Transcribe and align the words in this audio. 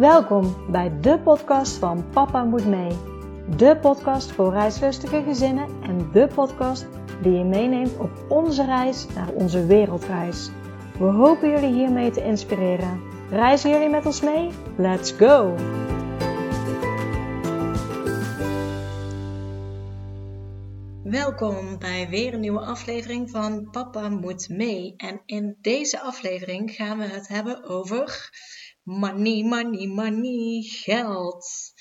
Welkom 0.00 0.70
bij 0.70 1.00
de 1.00 1.18
podcast 1.18 1.76
van 1.76 2.10
Papa 2.10 2.44
Moet 2.44 2.66
Mee. 2.66 2.96
De 3.56 3.78
podcast 3.80 4.32
voor 4.32 4.52
reislustige 4.52 5.22
gezinnen 5.22 5.68
en 5.82 6.10
de 6.12 6.28
podcast 6.34 6.86
die 7.22 7.32
je 7.32 7.44
meeneemt 7.44 7.98
op 7.98 8.10
onze 8.28 8.64
reis 8.64 9.06
naar 9.14 9.28
onze 9.28 9.66
wereldreis. 9.66 10.50
We 10.98 11.04
hopen 11.04 11.50
jullie 11.50 11.72
hiermee 11.72 12.10
te 12.10 12.24
inspireren. 12.24 13.00
Reizen 13.30 13.70
jullie 13.70 13.88
met 13.88 14.06
ons 14.06 14.20
mee? 14.20 14.50
Let's 14.76 15.12
go! 15.12 15.54
Welkom 21.02 21.78
bij 21.78 22.08
weer 22.08 22.34
een 22.34 22.40
nieuwe 22.40 22.60
aflevering 22.60 23.30
van 23.30 23.70
Papa 23.70 24.08
Moet 24.08 24.48
Mee. 24.48 24.94
En 24.96 25.22
in 25.26 25.56
deze 25.60 26.00
aflevering 26.00 26.70
gaan 26.70 26.98
we 26.98 27.04
het 27.04 27.28
hebben 27.28 27.64
over 27.64 28.30
money, 28.82 29.42
money, 29.42 29.86
money, 29.86 30.62
geld. 30.62 31.72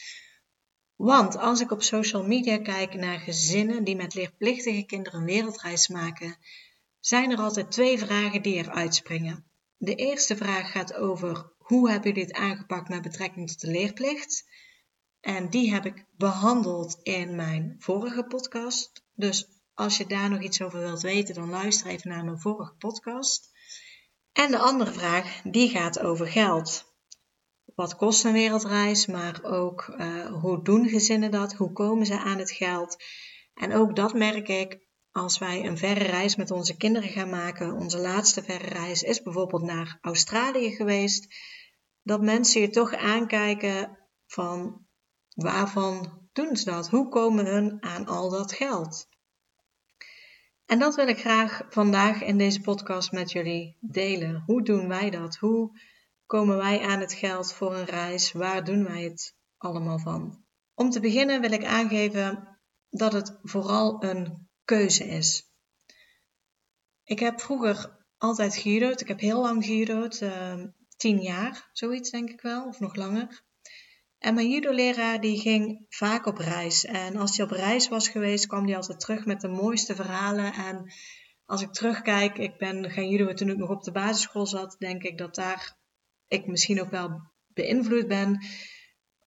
Want 0.96 1.38
als 1.38 1.62
ik 1.62 1.72
op 1.72 1.84
social 1.84 2.24
media 2.24 2.58
kijk 2.58 2.94
naar 2.94 3.20
gezinnen 3.20 3.84
die 3.84 3.96
met 3.96 4.14
leerplichtige 4.14 4.84
kinderen 4.86 5.20
een 5.20 5.26
wereldreis 5.26 5.88
maken, 5.88 6.38
zijn 7.00 7.32
er 7.32 7.38
altijd 7.38 7.72
twee 7.72 7.98
vragen 7.98 8.42
die 8.42 8.58
er 8.58 8.70
uitspringen. 8.70 9.46
De 9.78 9.96
eerste 9.96 10.36
vraag 10.36 10.72
gaat 10.72 10.94
over 10.94 11.54
hoe 11.58 11.90
hebben 11.90 12.10
jullie 12.10 12.28
het 12.28 12.36
aangepakt 12.36 12.90
met 12.90 13.02
betrekking 13.02 13.48
tot 13.48 13.62
de 13.62 13.72
leerplicht? 13.72 14.48
En 15.20 15.50
die 15.50 15.74
heb 15.74 15.86
ik 15.86 16.06
behandeld 16.18 17.00
in 17.04 17.36
mijn 17.36 17.76
vorige 17.80 18.24
podcast. 18.24 19.04
Dus 19.14 19.48
als 19.74 19.98
je 19.98 20.06
daar 20.06 20.30
nog 20.30 20.42
iets 20.42 20.62
over 20.62 20.80
wilt 20.80 21.02
weten, 21.02 21.36
dan 21.36 21.50
luister 21.50 21.88
even 21.88 22.10
naar 22.10 22.24
mijn 22.24 22.40
vorige 22.40 22.74
podcast. 22.74 23.50
En 24.32 24.52
de 24.52 24.58
andere 24.58 24.92
vraag, 24.92 25.42
die 25.42 25.70
gaat 25.70 26.00
over 26.00 26.28
geld 26.28 26.89
wat 27.80 27.96
kost 27.96 28.24
een 28.24 28.34
wereldreis, 28.34 29.06
maar 29.06 29.40
ook 29.44 29.94
uh, 29.98 30.26
hoe 30.42 30.64
doen 30.64 30.88
gezinnen 30.88 31.32
dat, 31.32 31.54
hoe 31.54 31.72
komen 31.72 32.06
ze 32.06 32.20
aan 32.20 32.38
het 32.38 32.52
geld. 32.52 33.04
En 33.54 33.74
ook 33.74 33.96
dat 33.96 34.14
merk 34.14 34.48
ik 34.48 34.88
als 35.12 35.38
wij 35.38 35.66
een 35.66 35.78
verre 35.78 36.04
reis 36.04 36.36
met 36.36 36.52
onze 36.52 36.78
kinderen 36.78 37.10
gaan 37.10 37.30
maken. 37.30 37.74
Onze 37.74 37.98
laatste 37.98 38.44
verre 38.44 38.68
reis 38.68 39.04
is 39.04 39.22
bijvoorbeeld 39.22 39.62
naar 39.62 39.98
Australië 40.02 40.76
geweest. 40.76 41.36
Dat 42.04 42.22
mensen 42.22 42.62
je 42.62 42.70
toch 42.70 42.96
aankijken 42.96 43.98
van 44.26 44.86
waarvan 45.36 46.28
doen 46.34 46.56
ze 46.56 46.66
dat? 46.66 46.90
Hoe 46.90 47.10
komen 47.10 47.46
hun 47.46 47.78
aan 47.84 48.06
al 48.06 48.30
dat 48.30 48.54
geld? 48.54 49.08
En 50.66 50.80
dat 50.80 50.96
wil 50.96 51.08
ik 51.08 51.20
graag 51.20 51.62
vandaag 51.70 52.22
in 52.24 52.38
deze 52.38 52.62
podcast 52.62 53.12
met 53.12 53.32
jullie 53.32 53.78
delen. 53.80 54.44
Hoe 54.46 54.64
doen 54.64 54.88
wij 54.88 55.10
dat? 55.10 55.36
Hoe 55.36 55.72
komen 56.30 56.58
wij 56.58 56.82
aan 56.82 57.00
het 57.00 57.14
geld 57.14 57.54
voor 57.54 57.76
een 57.76 57.86
reis? 57.86 58.32
Waar 58.32 58.64
doen 58.64 58.84
wij 58.84 59.04
het 59.04 59.36
allemaal 59.58 60.00
van? 60.00 60.46
Om 60.74 60.90
te 60.90 61.00
beginnen 61.00 61.42
wil 61.42 61.52
ik 61.52 61.66
aangeven 61.66 62.60
dat 62.90 63.14
het 63.14 63.40
vooral 63.44 64.04
een 64.04 64.50
keuze 64.66 65.08
is. 65.08 65.52
Ik 67.04 67.20
heb 67.20 67.42
vroeger 67.42 68.06
altijd 68.18 68.56
gejudo'd. 68.56 69.02
Ik 69.02 69.08
heb 69.08 69.20
heel 69.20 69.42
lang 69.42 69.66
gejudo'd, 69.66 70.22
uh, 70.22 70.64
tien 70.98 71.22
jaar, 71.22 71.70
zoiets 71.74 72.10
denk 72.10 72.30
ik 72.30 72.42
wel, 72.42 72.68
of 72.68 72.80
nog 72.80 72.96
langer. 72.96 73.44
En 74.18 74.34
mijn 74.34 74.50
judo-leraar 74.50 75.22
die 75.22 75.40
ging 75.40 75.86
vaak 75.90 76.26
op 76.26 76.38
reis. 76.38 76.86
En 76.86 77.16
als 77.16 77.38
hij 77.38 77.46
op 77.46 77.52
reis 77.52 77.88
was 77.88 78.10
geweest, 78.10 78.48
kwam 78.48 78.66
hij 78.66 78.76
altijd 78.76 79.00
terug 79.00 79.26
met 79.26 79.42
de 79.42 79.48
mooiste 79.48 79.96
verhalen. 79.96 80.54
En 80.54 80.92
als 81.46 81.62
ik 81.62 81.74
terugkijk, 81.74 82.38
ik 82.38 82.58
ben 82.58 82.92
gaan 82.92 83.10
judo 83.10 83.34
toen 83.34 83.50
ik 83.50 83.58
nog 83.58 83.70
op 83.70 83.84
de 83.84 83.92
basisschool 83.92 84.46
zat, 84.46 84.76
denk 84.80 85.04
ik 85.04 85.18
dat 85.18 85.36
daar 85.36 85.79
ik 86.30 86.48
misschien 86.48 86.82
ook 86.82 86.90
wel 86.90 87.22
beïnvloed 87.48 88.08
ben 88.08 88.46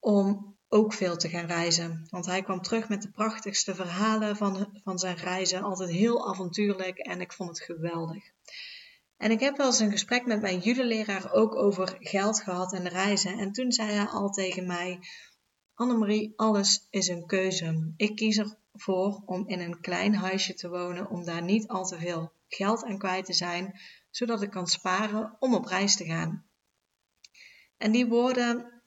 om 0.01 0.57
ook 0.69 0.93
veel 0.93 1.17
te 1.17 1.29
gaan 1.29 1.47
reizen. 1.47 2.07
Want 2.11 2.27
hij 2.27 2.43
kwam 2.43 2.63
terug 2.63 2.89
met 2.89 3.03
de 3.03 3.11
prachtigste 3.11 3.75
verhalen 3.75 4.37
van, 4.37 4.81
van 4.85 4.99
zijn 4.99 5.17
reizen. 5.17 5.63
Altijd 5.63 5.91
heel 5.91 6.29
avontuurlijk 6.29 6.99
en 6.99 7.21
ik 7.21 7.33
vond 7.33 7.49
het 7.49 7.61
geweldig. 7.61 8.25
En 9.17 9.31
ik 9.31 9.41
heb 9.41 9.57
wel 9.57 9.67
eens 9.67 9.79
een 9.79 9.91
gesprek 9.91 10.27
met 10.27 10.41
mijn 10.41 10.59
judeleraar 10.59 11.33
ook 11.33 11.55
over 11.55 11.97
geld 11.99 12.41
gehad 12.41 12.73
en 12.73 12.89
reizen. 12.89 13.39
En 13.39 13.53
toen 13.53 13.73
zei 13.73 13.91
hij 13.91 14.07
al 14.07 14.31
tegen 14.31 14.67
mij: 14.67 14.99
Annemarie, 15.75 16.33
alles 16.37 16.87
is 16.91 17.09
een 17.09 17.27
keuze. 17.27 17.93
Ik 17.97 18.17
kies 18.17 18.43
ervoor 18.73 19.23
om 19.27 19.49
in 19.49 19.61
een 19.61 19.81
klein 19.81 20.15
huisje 20.15 20.55
te 20.55 20.69
wonen, 20.69 21.11
om 21.11 21.25
daar 21.25 21.43
niet 21.43 21.69
al 21.69 21.85
te 21.85 21.99
veel 21.99 22.33
geld 22.49 22.85
aan 22.85 22.99
kwijt 22.99 23.25
te 23.25 23.33
zijn, 23.33 23.81
zodat 24.11 24.43
ik 24.43 24.51
kan 24.51 24.67
sparen 24.67 25.37
om 25.39 25.55
op 25.55 25.65
reis 25.65 25.97
te 25.97 26.05
gaan. 26.05 26.45
En 27.83 27.93
die 27.93 28.07
woorden, 28.07 28.83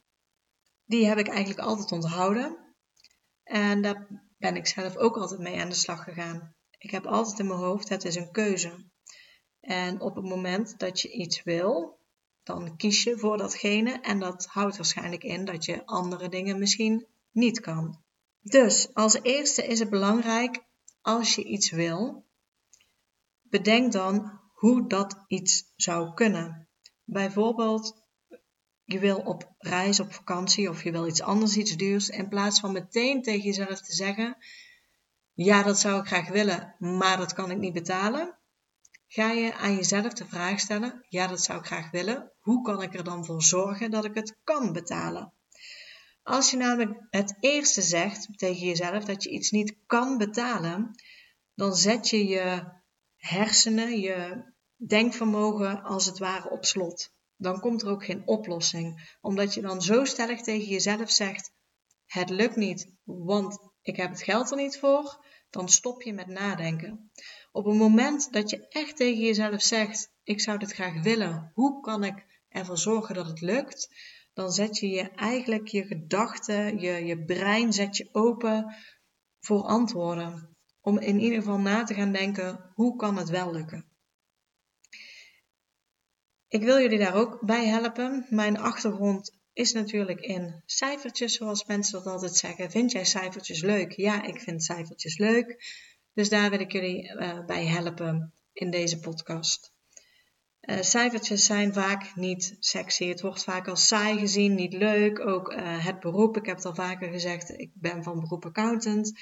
die 0.85 1.05
heb 1.07 1.17
ik 1.17 1.27
eigenlijk 1.27 1.59
altijd 1.59 1.91
onthouden. 1.91 2.57
En 3.43 3.81
daar 3.81 4.07
ben 4.37 4.55
ik 4.55 4.67
zelf 4.67 4.95
ook 4.95 5.17
altijd 5.17 5.39
mee 5.39 5.59
aan 5.59 5.69
de 5.69 5.75
slag 5.75 6.03
gegaan. 6.03 6.55
Ik 6.77 6.91
heb 6.91 7.05
altijd 7.05 7.39
in 7.39 7.47
mijn 7.47 7.59
hoofd, 7.59 7.89
het 7.89 8.05
is 8.05 8.15
een 8.15 8.31
keuze. 8.31 8.89
En 9.59 10.01
op 10.01 10.15
het 10.15 10.25
moment 10.25 10.79
dat 10.79 11.01
je 11.01 11.11
iets 11.11 11.43
wil, 11.43 11.99
dan 12.43 12.77
kies 12.77 13.03
je 13.03 13.17
voor 13.17 13.37
datgene. 13.37 13.99
En 13.99 14.19
dat 14.19 14.45
houdt 14.45 14.77
waarschijnlijk 14.77 15.23
in 15.23 15.45
dat 15.45 15.65
je 15.65 15.85
andere 15.85 16.29
dingen 16.29 16.59
misschien 16.59 17.07
niet 17.31 17.59
kan. 17.59 18.03
Dus 18.41 18.93
als 18.93 19.21
eerste 19.21 19.67
is 19.67 19.79
het 19.79 19.89
belangrijk, 19.89 20.63
als 21.01 21.35
je 21.35 21.43
iets 21.43 21.69
wil, 21.69 22.25
bedenk 23.41 23.91
dan 23.91 24.39
hoe 24.53 24.87
dat 24.87 25.23
iets 25.27 25.73
zou 25.75 26.13
kunnen. 26.13 26.69
Bijvoorbeeld, 27.03 28.04
je 28.85 28.99
wil 28.99 29.17
op 29.17 29.53
reis, 29.57 29.99
op 29.99 30.13
vakantie 30.13 30.69
of 30.69 30.83
je 30.83 30.91
wil 30.91 31.07
iets 31.07 31.21
anders, 31.21 31.57
iets 31.57 31.75
duurs. 31.75 32.09
In 32.09 32.27
plaats 32.27 32.59
van 32.59 32.71
meteen 32.71 33.21
tegen 33.21 33.43
jezelf 33.43 33.81
te 33.81 33.93
zeggen: 33.93 34.37
Ja, 35.33 35.63
dat 35.63 35.79
zou 35.79 35.99
ik 35.99 36.07
graag 36.07 36.27
willen, 36.27 36.75
maar 36.79 37.17
dat 37.17 37.33
kan 37.33 37.51
ik 37.51 37.57
niet 37.57 37.73
betalen. 37.73 38.37
Ga 39.07 39.31
je 39.31 39.55
aan 39.55 39.75
jezelf 39.75 40.13
de 40.13 40.25
vraag 40.25 40.59
stellen: 40.59 41.05
Ja, 41.09 41.27
dat 41.27 41.41
zou 41.41 41.59
ik 41.59 41.65
graag 41.65 41.91
willen. 41.91 42.31
Hoe 42.39 42.61
kan 42.61 42.81
ik 42.81 42.93
er 42.93 43.03
dan 43.03 43.25
voor 43.25 43.43
zorgen 43.43 43.91
dat 43.91 44.05
ik 44.05 44.15
het 44.15 44.37
kan 44.43 44.73
betalen? 44.73 45.33
Als 46.23 46.51
je 46.51 46.57
namelijk 46.57 46.99
het 47.09 47.37
eerste 47.39 47.81
zegt 47.81 48.37
tegen 48.37 48.67
jezelf 48.67 49.03
dat 49.03 49.23
je 49.23 49.29
iets 49.29 49.51
niet 49.51 49.75
kan 49.85 50.17
betalen, 50.17 50.91
dan 51.55 51.75
zet 51.75 52.09
je 52.09 52.27
je 52.27 52.63
hersenen, 53.15 53.99
je 53.99 54.43
denkvermogen 54.75 55.83
als 55.83 56.05
het 56.05 56.17
ware 56.17 56.49
op 56.49 56.65
slot 56.65 57.13
dan 57.37 57.59
komt 57.59 57.81
er 57.81 57.89
ook 57.89 58.05
geen 58.05 58.27
oplossing. 58.27 59.17
Omdat 59.21 59.53
je 59.53 59.61
dan 59.61 59.81
zo 59.81 60.05
stellig 60.05 60.41
tegen 60.41 60.67
jezelf 60.67 61.11
zegt: 61.11 61.51
Het 62.05 62.29
lukt 62.29 62.55
niet, 62.55 62.91
want 63.03 63.59
ik 63.81 63.95
heb 63.95 64.09
het 64.09 64.23
geld 64.23 64.51
er 64.51 64.57
niet 64.57 64.79
voor. 64.79 65.25
Dan 65.49 65.69
stop 65.69 66.01
je 66.01 66.13
met 66.13 66.27
nadenken. 66.27 67.11
Op 67.51 67.65
het 67.65 67.75
moment 67.75 68.33
dat 68.33 68.49
je 68.49 68.67
echt 68.67 68.95
tegen 68.95 69.21
jezelf 69.21 69.61
zegt: 69.61 70.11
Ik 70.23 70.41
zou 70.41 70.57
dit 70.57 70.71
graag 70.73 71.01
willen, 71.01 71.51
hoe 71.53 71.81
kan 71.81 72.03
ik 72.03 72.43
ervoor 72.49 72.77
zorgen 72.77 73.15
dat 73.15 73.27
het 73.27 73.41
lukt? 73.41 73.89
Dan 74.33 74.51
zet 74.51 74.77
je 74.77 74.89
je 74.89 75.09
eigenlijk 75.09 75.67
je 75.67 75.83
gedachten, 75.85 76.79
je, 76.79 77.05
je 77.05 77.23
brein 77.25 77.73
zet 77.73 77.97
je 77.97 78.09
open 78.11 78.75
voor 79.39 79.63
antwoorden. 79.63 80.57
Om 80.81 80.99
in 80.99 81.19
ieder 81.19 81.37
geval 81.37 81.59
na 81.59 81.83
te 81.83 81.93
gaan 81.93 82.11
denken: 82.11 82.71
hoe 82.73 82.95
kan 82.95 83.17
het 83.17 83.29
wel 83.29 83.51
lukken? 83.51 83.94
Ik 86.55 86.63
wil 86.63 86.79
jullie 86.79 86.99
daar 86.99 87.15
ook 87.15 87.39
bij 87.41 87.67
helpen. 87.67 88.25
Mijn 88.29 88.57
achtergrond 88.57 89.39
is 89.53 89.73
natuurlijk 89.73 90.19
in 90.19 90.63
cijfertjes, 90.65 91.33
zoals 91.33 91.65
mensen 91.65 92.03
dat 92.03 92.13
altijd 92.13 92.35
zeggen. 92.35 92.71
Vind 92.71 92.91
jij 92.91 93.05
cijfertjes 93.05 93.61
leuk? 93.61 93.91
Ja, 93.91 94.23
ik 94.23 94.39
vind 94.39 94.63
cijfertjes 94.63 95.17
leuk. 95.17 95.63
Dus 96.13 96.29
daar 96.29 96.49
wil 96.49 96.59
ik 96.59 96.71
jullie 96.71 97.11
uh, 97.11 97.45
bij 97.45 97.65
helpen 97.65 98.33
in 98.53 98.71
deze 98.71 98.99
podcast. 98.99 99.73
Uh, 100.61 100.81
cijfertjes 100.81 101.45
zijn 101.45 101.73
vaak 101.73 102.15
niet 102.15 102.55
sexy. 102.59 103.07
Het 103.07 103.21
wordt 103.21 103.43
vaak 103.43 103.67
als 103.67 103.87
saai 103.87 104.19
gezien, 104.19 104.55
niet 104.55 104.73
leuk. 104.73 105.19
Ook 105.19 105.51
uh, 105.51 105.85
het 105.85 105.99
beroep, 105.99 106.37
ik 106.37 106.45
heb 106.45 106.55
het 106.55 106.65
al 106.65 106.75
vaker 106.75 107.11
gezegd, 107.11 107.59
ik 107.59 107.71
ben 107.73 108.03
van 108.03 108.19
beroep 108.19 108.45
accountant. 108.45 109.19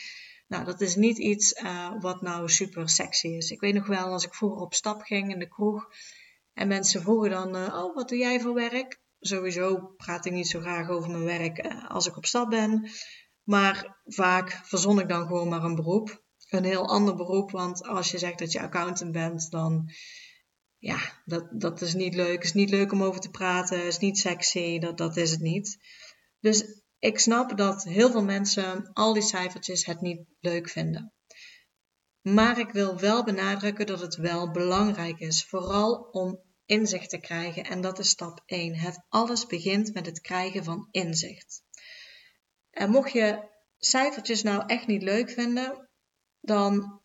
Nou, 0.48 0.66
dat 0.66 0.82
is 0.82 0.96
niet 0.96 1.18
iets 1.18 1.62
wat 2.00 2.22
nou 2.22 2.50
super 2.50 2.90
sexy 2.90 3.28
is. 3.28 3.52
Ik 3.52 3.60
weet 3.60 3.74
nog 3.74 3.88
wel, 3.88 4.06
als 4.06 4.26
ik 4.26 4.34
vroeger 4.34 4.62
op 4.62 4.74
stap 4.74 5.02
ging 5.02 5.32
in 5.32 5.40
de 5.40 5.48
kroeg 5.48 5.90
en 6.54 6.68
mensen 6.68 7.02
vroegen 7.02 7.30
dan, 7.30 7.56
uh, 7.56 7.84
oh, 7.84 7.96
wat 7.96 8.10
doe 8.10 8.18
jij 8.18 8.40
voor 8.40 8.54
werk? 8.54 9.02
Sowieso 9.20 9.94
praat 9.98 10.26
ik 10.26 10.32
niet 10.32 10.48
zo 10.48 10.60
graag 10.60 10.90
over 10.90 11.10
mijn 11.10 11.24
werk 11.24 11.66
uh, 11.66 11.90
als 11.90 12.08
ik 12.08 12.18
op 12.18 12.26
stap 12.26 12.50
ben. 12.50 12.90
Maar 13.44 14.02
vaak 14.06 14.62
verzon 14.64 15.00
ik 15.00 15.08
dan 15.08 15.28
gewoon 15.28 15.50
maar 15.50 15.64
een 15.64 15.76
beroep. 15.76 16.22
Een 16.50 16.64
heel 16.64 16.88
ander 16.88 17.16
beroep, 17.16 17.52
want 17.52 17.84
als 17.84 18.12
je 18.12 18.18
zegt 18.18 18.40
dat 18.40 18.52
je 18.52 18.62
accountant 18.62 19.12
bent, 19.12 19.52
dan 19.52 19.92
ja, 20.78 21.00
dat, 21.26 21.48
dat 21.52 21.82
is 21.82 21.94
niet 21.94 22.16
leuk. 22.16 22.34
Het 22.34 22.44
is 22.44 22.54
niet 22.54 22.70
leuk 22.70 22.92
om 22.92 23.04
over 23.04 23.22
te 23.22 23.30
praten, 23.30 23.86
is 23.86 23.98
niet 23.98 24.18
sexy, 24.18 24.80
dat, 24.80 24.98
dat 24.98 25.18
is 25.18 25.32
het 25.32 25.42
niet. 25.42 25.78
Dus 26.40 26.82
ik 27.00 27.20
snap 27.20 27.58
dat 27.58 27.84
heel 27.84 28.12
veel 28.12 28.24
mensen 28.24 28.90
al 28.94 29.14
die 29.14 29.22
cijfertjes 29.22 29.86
het 29.86 30.02
niet 30.02 30.26
leuk 30.40 30.70
vinden. 30.70 31.13
Maar 32.24 32.60
ik 32.60 32.72
wil 32.72 33.00
wel 33.00 33.24
benadrukken 33.24 33.86
dat 33.86 34.00
het 34.00 34.16
wel 34.16 34.52
belangrijk 34.52 35.20
is. 35.20 35.46
Vooral 35.46 35.94
om 36.12 36.40
inzicht 36.66 37.10
te 37.10 37.20
krijgen. 37.20 37.64
En 37.64 37.82
dat 37.82 38.00
is 38.00 38.10
stap 38.10 38.44
1. 38.46 38.76
Het 38.76 39.06
alles 39.10 39.46
begint 39.46 39.94
met 39.94 40.06
het 40.06 40.22
krijgen 40.22 40.64
van 40.64 40.88
inzicht. 40.92 41.64
En 42.70 42.90
mocht 42.90 43.12
je 43.12 43.50
cijfertjes 43.78 44.44
nou 44.44 44.64
echt 44.66 44.88
niet 44.88 45.02
leuk 45.02 45.30
vinden, 45.30 45.90
dan 46.40 47.02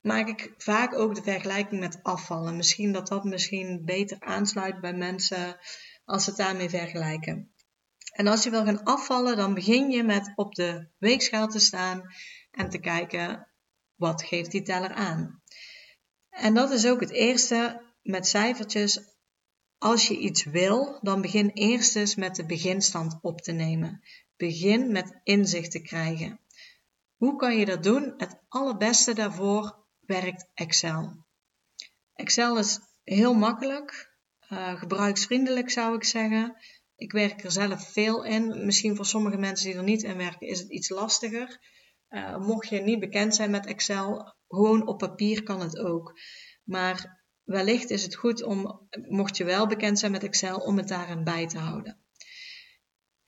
maak 0.00 0.28
ik 0.28 0.54
vaak 0.56 0.94
ook 0.94 1.14
de 1.14 1.22
vergelijking 1.22 1.80
met 1.80 2.02
afvallen. 2.02 2.56
Misschien 2.56 2.92
dat 2.92 3.08
dat 3.08 3.24
misschien 3.24 3.84
beter 3.84 4.20
aansluit 4.20 4.80
bij 4.80 4.94
mensen 4.94 5.58
als 6.04 6.24
ze 6.24 6.30
het 6.30 6.38
daarmee 6.38 6.68
vergelijken. 6.68 7.54
En 8.12 8.26
als 8.26 8.44
je 8.44 8.50
wil 8.50 8.64
gaan 8.64 8.82
afvallen, 8.82 9.36
dan 9.36 9.54
begin 9.54 9.90
je 9.90 10.02
met 10.02 10.32
op 10.34 10.54
de 10.54 10.88
weegschaal 10.98 11.48
te 11.48 11.58
staan 11.58 12.02
en 12.50 12.70
te 12.70 12.78
kijken 12.78 13.48
wat 13.96 14.22
geeft 14.22 14.50
die 14.50 14.62
teller 14.62 14.92
aan. 14.92 15.42
En 16.30 16.54
dat 16.54 16.70
is 16.70 16.86
ook 16.86 17.00
het 17.00 17.10
eerste 17.10 17.82
met 18.02 18.26
cijfertjes. 18.26 19.12
Als 19.78 20.08
je 20.08 20.18
iets 20.18 20.44
wil, 20.44 20.98
dan 21.00 21.20
begin 21.20 21.50
eerst 21.50 21.96
eens 21.96 22.14
met 22.14 22.34
de 22.36 22.46
beginstand 22.46 23.18
op 23.22 23.40
te 23.40 23.52
nemen. 23.52 24.02
Begin 24.36 24.92
met 24.92 25.20
inzicht 25.22 25.70
te 25.70 25.82
krijgen. 25.82 26.40
Hoe 27.16 27.36
kan 27.36 27.56
je 27.56 27.64
dat 27.64 27.82
doen? 27.82 28.14
Het 28.16 28.38
allerbeste 28.48 29.14
daarvoor 29.14 29.84
werkt 30.00 30.46
Excel. 30.54 31.24
Excel 32.14 32.58
is 32.58 32.78
heel 33.04 33.34
makkelijk, 33.34 34.14
uh, 34.48 34.78
gebruiksvriendelijk 34.78 35.70
zou 35.70 35.94
ik 35.94 36.04
zeggen. 36.04 36.56
Ik 36.96 37.12
werk 37.12 37.44
er 37.44 37.52
zelf 37.52 37.92
veel 37.92 38.24
in. 38.24 38.64
Misschien 38.64 38.96
voor 38.96 39.06
sommige 39.06 39.36
mensen 39.36 39.66
die 39.66 39.76
er 39.76 39.82
niet 39.82 40.02
in 40.02 40.16
werken 40.16 40.46
is 40.46 40.58
het 40.58 40.70
iets 40.70 40.88
lastiger. 40.88 41.60
Uh, 42.10 42.38
mocht 42.38 42.68
je 42.68 42.80
niet 42.80 43.00
bekend 43.00 43.34
zijn 43.34 43.50
met 43.50 43.66
Excel, 43.66 44.34
gewoon 44.48 44.86
op 44.86 44.98
papier 44.98 45.42
kan 45.42 45.60
het 45.60 45.78
ook. 45.78 46.18
Maar 46.64 47.22
wellicht 47.42 47.90
is 47.90 48.02
het 48.02 48.14
goed 48.14 48.42
om, 48.42 48.88
mocht 49.08 49.36
je 49.36 49.44
wel 49.44 49.66
bekend 49.66 49.98
zijn 49.98 50.12
met 50.12 50.22
Excel, 50.22 50.58
om 50.58 50.76
het 50.76 50.88
daarin 50.88 51.24
bij 51.24 51.46
te 51.46 51.58
houden. 51.58 51.98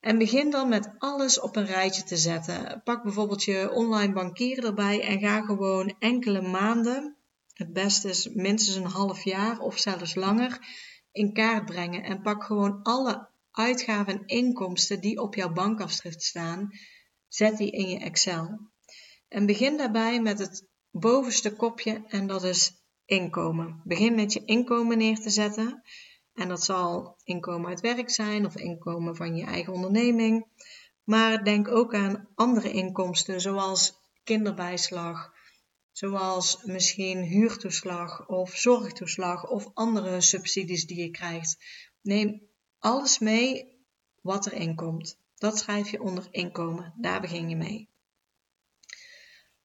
En 0.00 0.18
begin 0.18 0.50
dan 0.50 0.68
met 0.68 0.94
alles 0.98 1.40
op 1.40 1.56
een 1.56 1.66
rijtje 1.66 2.02
te 2.02 2.16
zetten. 2.16 2.80
Pak 2.84 3.02
bijvoorbeeld 3.02 3.44
je 3.44 3.70
online 3.72 4.12
bankier 4.12 4.64
erbij 4.64 5.02
en 5.02 5.18
ga 5.18 5.40
gewoon 5.40 5.94
enkele 5.98 6.42
maanden, 6.42 7.16
het 7.56 7.72
beste 7.72 8.08
is 8.08 8.28
minstens 8.28 8.76
een 8.76 8.90
half 8.90 9.24
jaar 9.24 9.58
of 9.58 9.78
zelfs 9.78 10.14
langer, 10.14 10.58
in 11.12 11.32
kaart 11.32 11.64
brengen. 11.64 12.02
En 12.02 12.22
pak 12.22 12.44
gewoon 12.44 12.82
alle 12.82 13.28
uitgaven 13.50 14.12
en 14.12 14.26
inkomsten 14.26 15.00
die 15.00 15.20
op 15.20 15.34
jouw 15.34 15.52
bankafschrift 15.52 16.22
staan, 16.22 16.70
zet 17.36 17.56
die 17.56 17.70
in 17.70 17.88
je 17.88 17.98
Excel. 17.98 18.58
En 19.28 19.46
begin 19.46 19.76
daarbij 19.76 20.20
met 20.20 20.38
het 20.38 20.68
bovenste 20.90 21.52
kopje 21.52 22.04
en 22.08 22.26
dat 22.26 22.44
is 22.44 22.72
inkomen. 23.04 23.80
Begin 23.84 24.14
met 24.14 24.32
je 24.32 24.44
inkomen 24.44 24.98
neer 24.98 25.18
te 25.20 25.30
zetten. 25.30 25.82
En 26.34 26.48
dat 26.48 26.64
zal 26.64 27.16
inkomen 27.24 27.68
uit 27.68 27.80
werk 27.80 28.10
zijn 28.10 28.46
of 28.46 28.56
inkomen 28.56 29.16
van 29.16 29.36
je 29.36 29.44
eigen 29.44 29.72
onderneming. 29.72 30.46
Maar 31.04 31.44
denk 31.44 31.68
ook 31.68 31.94
aan 31.94 32.28
andere 32.34 32.70
inkomsten, 32.70 33.40
zoals 33.40 33.94
kinderbijslag, 34.24 35.32
zoals 35.92 36.62
misschien 36.64 37.22
huurtoeslag 37.22 38.28
of 38.28 38.54
zorgtoeslag 38.54 39.48
of 39.48 39.70
andere 39.74 40.20
subsidies 40.20 40.86
die 40.86 41.00
je 41.00 41.10
krijgt. 41.10 41.56
Neem 42.00 42.42
alles 42.78 43.18
mee 43.18 43.78
wat 44.20 44.46
erin 44.46 44.74
komt. 44.74 45.24
Dat 45.38 45.58
schrijf 45.58 45.90
je 45.90 46.02
onder 46.02 46.28
inkomen. 46.30 46.94
Daar 46.96 47.20
begin 47.20 47.48
je 47.48 47.56
mee. 47.56 47.90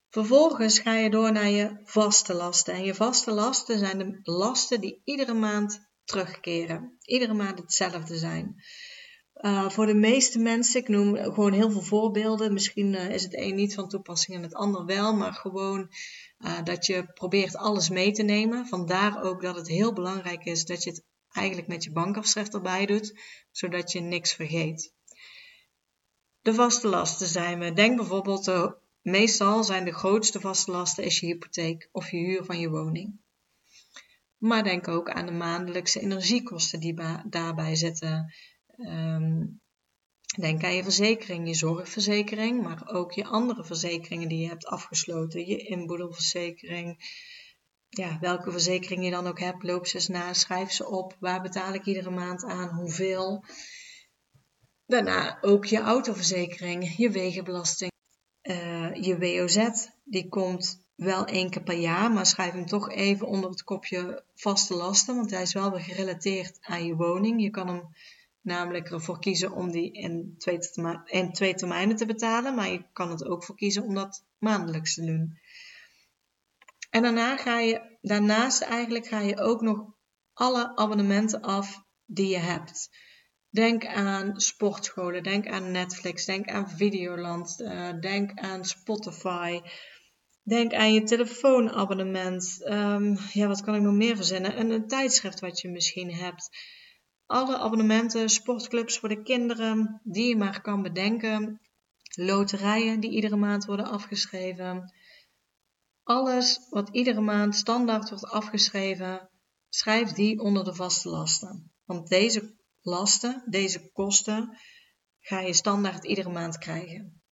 Vervolgens 0.08 0.78
ga 0.78 0.94
je 0.94 1.10
door 1.10 1.32
naar 1.32 1.48
je 1.48 1.80
vaste 1.84 2.34
lasten. 2.34 2.74
En 2.74 2.84
je 2.84 2.94
vaste 2.94 3.30
lasten 3.30 3.78
zijn 3.78 3.98
de 3.98 4.32
lasten 4.32 4.80
die 4.80 5.00
iedere 5.04 5.34
maand 5.34 5.90
terugkeren. 6.04 6.96
Iedere 7.00 7.34
maand 7.34 7.58
hetzelfde 7.58 8.16
zijn. 8.16 8.62
Uh, 9.34 9.68
voor 9.68 9.86
de 9.86 9.94
meeste 9.94 10.38
mensen, 10.38 10.80
ik 10.80 10.88
noem 10.88 11.16
gewoon 11.16 11.52
heel 11.52 11.70
veel 11.70 11.82
voorbeelden. 11.82 12.52
Misschien 12.52 12.92
uh, 12.92 13.10
is 13.10 13.22
het 13.22 13.36
een 13.36 13.54
niet 13.54 13.74
van 13.74 13.88
toepassing 13.88 14.36
en 14.36 14.42
het 14.42 14.54
ander 14.54 14.84
wel, 14.84 15.14
maar 15.14 15.32
gewoon 15.32 15.90
uh, 16.38 16.62
dat 16.64 16.86
je 16.86 17.12
probeert 17.12 17.56
alles 17.56 17.88
mee 17.88 18.12
te 18.12 18.22
nemen. 18.22 18.66
Vandaar 18.66 19.22
ook 19.22 19.42
dat 19.42 19.56
het 19.56 19.68
heel 19.68 19.92
belangrijk 19.92 20.44
is 20.44 20.64
dat 20.64 20.82
je 20.82 20.90
het 20.90 21.04
eigenlijk 21.32 21.68
met 21.68 21.84
je 21.84 21.92
bankafschrift 21.92 22.54
erbij 22.54 22.86
doet, 22.86 23.20
zodat 23.50 23.92
je 23.92 24.00
niks 24.00 24.32
vergeet. 24.32 24.92
De 26.42 26.54
vaste 26.54 26.88
lasten 26.88 27.26
zijn 27.26 27.58
we. 27.58 27.72
Denk 27.72 27.96
bijvoorbeeld, 27.96 28.44
de, 28.44 28.76
meestal 29.02 29.64
zijn 29.64 29.84
de 29.84 29.92
grootste 29.92 30.40
vaste 30.40 30.70
lasten 30.70 31.04
is 31.04 31.20
je 31.20 31.26
hypotheek 31.26 31.88
of 31.92 32.10
je 32.10 32.16
huur 32.16 32.44
van 32.44 32.58
je 32.58 32.70
woning. 32.70 33.20
Maar 34.38 34.62
denk 34.62 34.88
ook 34.88 35.10
aan 35.10 35.26
de 35.26 35.32
maandelijkse 35.32 36.00
energiekosten 36.00 36.80
die 36.80 36.94
daarbij 37.24 37.76
zitten. 37.76 38.32
Um, 38.76 39.60
denk 40.40 40.64
aan 40.64 40.74
je 40.74 40.82
verzekering, 40.82 41.48
je 41.48 41.54
zorgverzekering, 41.54 42.62
maar 42.62 42.88
ook 42.92 43.12
je 43.12 43.24
andere 43.24 43.64
verzekeringen 43.64 44.28
die 44.28 44.38
je 44.38 44.48
hebt 44.48 44.66
afgesloten. 44.66 45.46
Je 45.46 45.56
inboedelverzekering. 45.56 46.96
Ja, 47.88 48.18
welke 48.20 48.50
verzekering 48.50 49.04
je 49.04 49.10
dan 49.10 49.26
ook 49.26 49.40
hebt, 49.40 49.62
loop 49.62 49.86
ze 49.86 49.94
eens 49.94 50.08
na, 50.08 50.32
schrijf 50.32 50.72
ze 50.72 50.88
op. 50.88 51.16
Waar 51.20 51.42
betaal 51.42 51.74
ik 51.74 51.86
iedere 51.86 52.10
maand 52.10 52.44
aan? 52.44 52.68
Hoeveel? 52.68 53.44
Daarna 54.92 55.38
ook 55.40 55.64
je 55.64 55.78
autoverzekering, 55.78 56.96
je 56.96 57.10
wegenbelasting, 57.10 57.92
uh, 58.42 58.94
je 58.94 59.18
WOZ. 59.18 59.70
Die 60.04 60.28
komt 60.28 60.86
wel 60.94 61.24
één 61.24 61.50
keer 61.50 61.62
per 61.62 61.78
jaar, 61.78 62.10
maar 62.10 62.26
schrijf 62.26 62.52
hem 62.52 62.66
toch 62.66 62.90
even 62.90 63.26
onder 63.26 63.50
het 63.50 63.62
kopje 63.62 64.24
vaste 64.34 64.74
lasten, 64.74 65.16
want 65.16 65.30
hij 65.30 65.42
is 65.42 65.52
wel 65.52 65.70
weer 65.70 65.80
gerelateerd 65.80 66.58
aan 66.60 66.86
je 66.86 66.94
woning. 66.94 67.42
Je 67.42 67.50
kan 67.50 67.68
hem 67.68 67.82
namelijk 68.40 68.90
ervoor 68.90 69.18
kiezen 69.18 69.52
om 69.52 69.70
die 69.70 69.92
in 69.92 70.34
twee, 70.38 70.58
in 71.04 71.32
twee 71.32 71.54
termijnen 71.54 71.96
te 71.96 72.06
betalen, 72.06 72.54
maar 72.54 72.70
je 72.70 72.84
kan 72.92 73.10
het 73.10 73.24
ook 73.24 73.44
voor 73.44 73.56
kiezen 73.56 73.82
om 73.82 73.94
dat 73.94 74.24
maandelijks 74.38 74.94
te 74.94 75.04
doen. 75.04 75.38
En 76.90 77.02
daarna 77.02 77.36
ga 77.36 77.58
je, 77.58 77.96
daarnaast 78.00 78.62
eigenlijk 78.62 79.06
ga 79.06 79.20
je 79.20 79.40
ook 79.40 79.60
nog 79.60 79.84
alle 80.32 80.76
abonnementen 80.76 81.42
af 81.42 81.82
die 82.06 82.28
je 82.28 82.38
hebt. 82.38 82.90
Denk 83.52 83.86
aan 83.86 84.40
sportscholen, 84.40 85.22
denk 85.22 85.48
aan 85.48 85.70
Netflix, 85.70 86.24
denk 86.24 86.48
aan 86.48 86.70
Videoland, 86.70 87.60
uh, 87.60 88.00
denk 88.00 88.38
aan 88.38 88.64
Spotify, 88.64 89.60
Denk 90.44 90.74
aan 90.74 90.92
je 90.92 91.02
telefoonabonnement. 91.02 92.60
Um, 92.64 93.18
ja, 93.32 93.46
wat 93.46 93.62
kan 93.62 93.74
ik 93.74 93.82
nog 93.82 93.94
meer 93.94 94.16
verzinnen? 94.16 94.70
Een 94.70 94.86
tijdschrift 94.86 95.40
wat 95.40 95.60
je 95.60 95.68
misschien 95.68 96.14
hebt. 96.14 96.50
Alle 97.26 97.58
abonnementen, 97.58 98.28
sportclubs 98.28 98.98
voor 98.98 99.08
de 99.08 99.22
kinderen, 99.22 100.00
die 100.04 100.28
je 100.28 100.36
maar 100.36 100.60
kan 100.60 100.82
bedenken. 100.82 101.60
Loterijen 102.14 103.00
die 103.00 103.10
iedere 103.10 103.36
maand 103.36 103.64
worden 103.64 103.86
afgeschreven. 103.86 104.94
Alles 106.02 106.66
wat 106.70 106.88
iedere 106.88 107.20
maand 107.20 107.56
standaard 107.56 108.08
wordt 108.08 108.24
afgeschreven, 108.24 109.28
schrijf 109.68 110.12
die 110.12 110.40
onder 110.40 110.64
de 110.64 110.74
vaste 110.74 111.08
lasten. 111.08 111.72
Want 111.84 112.08
deze 112.08 112.54
lasten, 112.82 113.42
deze 113.46 113.90
kosten, 113.92 114.58
ga 115.20 115.40
je 115.40 115.52
standaard 115.52 116.04
iedere 116.04 116.30
maand 116.30 116.58
krijgen. 116.58 117.22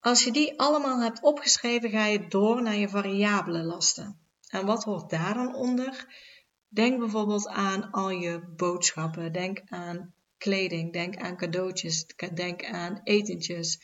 Als 0.00 0.24
je 0.24 0.32
die 0.32 0.58
allemaal 0.60 1.00
hebt 1.00 1.22
opgeschreven, 1.22 1.90
ga 1.90 2.04
je 2.04 2.28
door 2.28 2.62
naar 2.62 2.76
je 2.76 2.88
variabele 2.88 3.62
lasten. 3.62 4.20
En 4.48 4.66
wat 4.66 4.84
hoort 4.84 5.10
daar 5.10 5.34
dan 5.34 5.54
onder? 5.54 6.14
Denk 6.68 6.98
bijvoorbeeld 6.98 7.48
aan 7.48 7.90
al 7.90 8.10
je 8.10 8.52
boodschappen. 8.56 9.32
Denk 9.32 9.62
aan 9.66 10.14
kleding. 10.36 10.92
Denk 10.92 11.16
aan 11.16 11.36
cadeautjes. 11.36 12.06
Denk 12.34 12.64
aan 12.64 13.00
etentjes. 13.02 13.78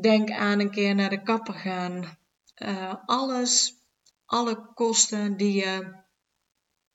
Denk 0.00 0.30
aan 0.30 0.60
een 0.60 0.70
keer 0.70 0.94
naar 0.94 1.10
de 1.10 1.22
kapper 1.22 1.54
gaan. 1.54 2.18
Uh, 2.56 2.94
alles, 3.06 3.76
alle 4.24 4.72
kosten 4.74 5.36
die 5.36 5.52
je 5.52 6.02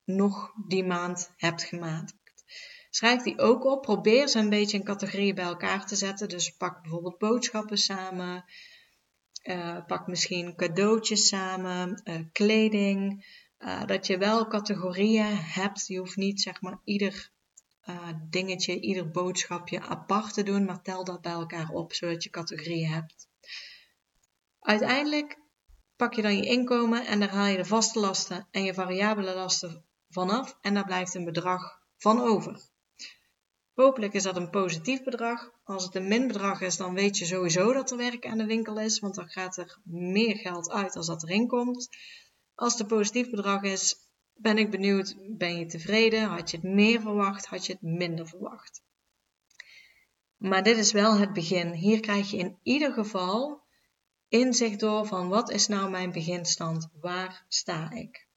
nog 0.04 0.54
die 0.68 0.84
maand 0.84 1.34
hebt 1.36 1.64
gemaakt. 1.64 2.19
Schrijf 2.90 3.22
die 3.24 3.40
ook 3.40 3.66
op. 3.66 3.82
Probeer 3.82 4.28
ze 4.28 4.40
een 4.40 4.50
beetje 4.50 4.78
in 4.78 4.84
categorieën 4.84 5.36
bij 5.36 5.44
elkaar 5.44 5.86
te 5.86 5.96
zetten. 5.96 6.30
Dus 6.30 6.50
pak 6.50 6.82
bijvoorbeeld 6.82 7.18
boodschappen 7.18 7.78
samen. 7.78 8.46
Uh, 9.44 9.86
pak 9.88 10.08
misschien 10.08 10.56
cadeautjes 10.56 11.28
samen, 11.28 12.02
uh, 12.04 12.20
kleding. 12.32 13.26
Uh, 13.60 13.86
dat 13.86 14.08
je 14.08 14.18
wel 14.18 14.48
categorieën 14.48 15.36
hebt. 15.36 15.88
Je 15.88 15.98
hoeft 15.98 16.16
niet 16.16 16.42
zeg 16.42 16.62
maar 16.62 16.80
ieder 16.84 17.32
dingetje, 18.30 18.80
ieder 18.80 19.12
boodschapje 19.12 19.82
apart 19.82 20.34
te 20.34 20.44
doen, 20.44 20.66
maar 20.66 20.82
tel 20.82 21.04
dat 21.04 21.22
bij 21.22 21.32
elkaar 21.32 21.70
op, 21.70 21.94
zodat 21.94 22.24
je 22.24 22.30
categorieën 22.30 22.92
hebt. 22.92 23.28
Uiteindelijk 24.60 25.40
pak 25.96 26.14
je 26.14 26.22
dan 26.22 26.38
je 26.38 26.46
inkomen 26.46 27.06
en 27.06 27.20
daar 27.20 27.30
haal 27.30 27.46
je 27.46 27.58
de 27.58 27.66
vaste 27.66 28.00
lasten 28.00 28.48
en 28.52 28.64
je 28.64 28.74
variabele 28.74 29.36
lasten 29.36 29.86
vanaf 30.10 30.58
en 30.62 30.74
daar 30.74 30.86
blijft 30.86 31.14
een 31.14 31.26
bedrag 31.26 31.80
van 31.98 32.22
over. 32.22 32.70
Hopelijk 33.80 34.14
is 34.14 34.24
dat 34.24 34.36
een 34.36 34.50
positief 34.50 35.04
bedrag. 35.04 35.52
Als 35.64 35.84
het 35.84 35.96
een 35.96 36.08
min 36.08 36.28
bedrag 36.28 36.62
is, 36.62 36.78
dan 36.78 36.94
weet 36.94 37.18
je 37.18 37.26
sowieso 37.26 37.74
dat 37.74 37.92
er 37.92 37.98
werk 37.98 38.26
aan 38.26 38.38
de 38.38 38.46
winkel 38.46 38.80
is, 38.80 39.00
want 39.00 39.16
dan 39.16 39.30
gaat 39.30 39.58
er 39.58 39.80
meer 39.84 40.36
geld 40.36 40.70
uit 40.70 40.96
als 40.96 41.08
dat 41.08 41.24
erin 41.24 41.48
komt. 41.48 41.90
Als 42.56 42.72
het 42.72 42.82
een 42.82 42.88
positief 42.88 43.30
bedrag 43.30 43.62
is, 43.62 43.96
ben 44.34 44.58
ik 44.58 44.72
benieuwd, 44.72 45.16
ben 45.38 45.58
je 45.58 45.66
tevreden? 45.66 46.24
Had 46.24 46.52
je 46.52 46.58
het 46.58 46.66
meer 46.66 47.02
verwacht? 47.02 47.46
Had 47.46 47.66
je 47.66 47.72
het 47.72 47.82
minder 47.82 48.28
verwacht? 48.28 48.82
Maar 50.38 50.64
dit 50.64 50.78
is 50.78 50.92
wel 50.92 51.18
het 51.18 51.34
begin. 51.34 51.74
Hier 51.74 52.00
krijg 52.00 52.32
je 52.32 52.38
in 52.38 52.60
ieder 52.64 52.94
geval 52.94 53.64
inzicht 54.28 54.80
door 54.80 55.06
van 55.06 55.30
wat 55.30 55.50
is 55.50 55.68
nou 55.68 55.90
mijn 55.90 56.12
beginstand? 56.12 56.90
Waar 57.02 57.46
sta 57.48 57.92
ik? 57.92 58.28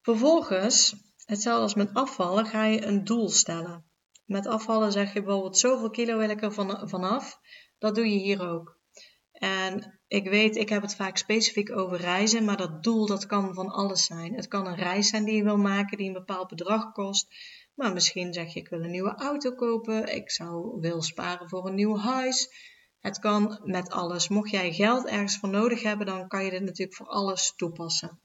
Vervolgens, 0.00 0.94
hetzelfde 1.24 1.62
als 1.62 1.74
met 1.74 1.94
afvallen, 1.94 2.46
ga 2.46 2.64
je 2.64 2.84
een 2.84 3.04
doel 3.04 3.28
stellen. 3.28 3.84
Met 4.24 4.46
afvallen 4.46 4.92
zeg 4.92 5.12
je 5.12 5.22
bijvoorbeeld 5.22 5.58
zoveel 5.58 5.90
kilo 5.90 6.18
wil 6.18 6.30
ik 6.30 6.42
er 6.42 6.52
van, 6.52 6.88
vanaf. 6.88 7.38
Dat 7.78 7.94
doe 7.94 8.10
je 8.10 8.18
hier 8.18 8.48
ook. 8.48 8.80
En 9.32 10.00
ik 10.08 10.28
weet, 10.28 10.56
ik 10.56 10.68
heb 10.68 10.82
het 10.82 10.94
vaak 10.94 11.16
specifiek 11.16 11.76
over 11.76 11.96
reizen, 12.00 12.44
maar 12.44 12.56
dat 12.56 12.82
doel 12.82 13.06
dat 13.06 13.26
kan 13.26 13.54
van 13.54 13.68
alles 13.68 14.04
zijn. 14.04 14.34
Het 14.34 14.48
kan 14.48 14.66
een 14.66 14.76
reis 14.76 15.08
zijn 15.08 15.24
die 15.24 15.34
je 15.34 15.42
wil 15.42 15.56
maken, 15.56 15.96
die 15.96 16.06
een 16.06 16.12
bepaald 16.12 16.48
bedrag 16.48 16.92
kost. 16.92 17.26
Maar 17.74 17.92
misschien 17.92 18.32
zeg 18.32 18.52
je, 18.52 18.60
ik 18.60 18.68
wil 18.68 18.82
een 18.82 18.90
nieuwe 18.90 19.14
auto 19.14 19.52
kopen, 19.52 20.14
ik 20.14 20.30
zou 20.30 20.80
wil 20.80 21.02
sparen 21.02 21.48
voor 21.48 21.66
een 21.66 21.74
nieuw 21.74 21.98
huis. 21.98 22.48
Het 23.00 23.18
kan 23.18 23.60
met 23.64 23.90
alles. 23.90 24.28
Mocht 24.28 24.50
jij 24.50 24.72
geld 24.72 25.06
ergens 25.06 25.38
voor 25.38 25.48
nodig 25.48 25.82
hebben, 25.82 26.06
dan 26.06 26.28
kan 26.28 26.44
je 26.44 26.50
dit 26.50 26.62
natuurlijk 26.62 26.96
voor 26.96 27.08
alles 27.08 27.52
toepassen. 27.56 28.20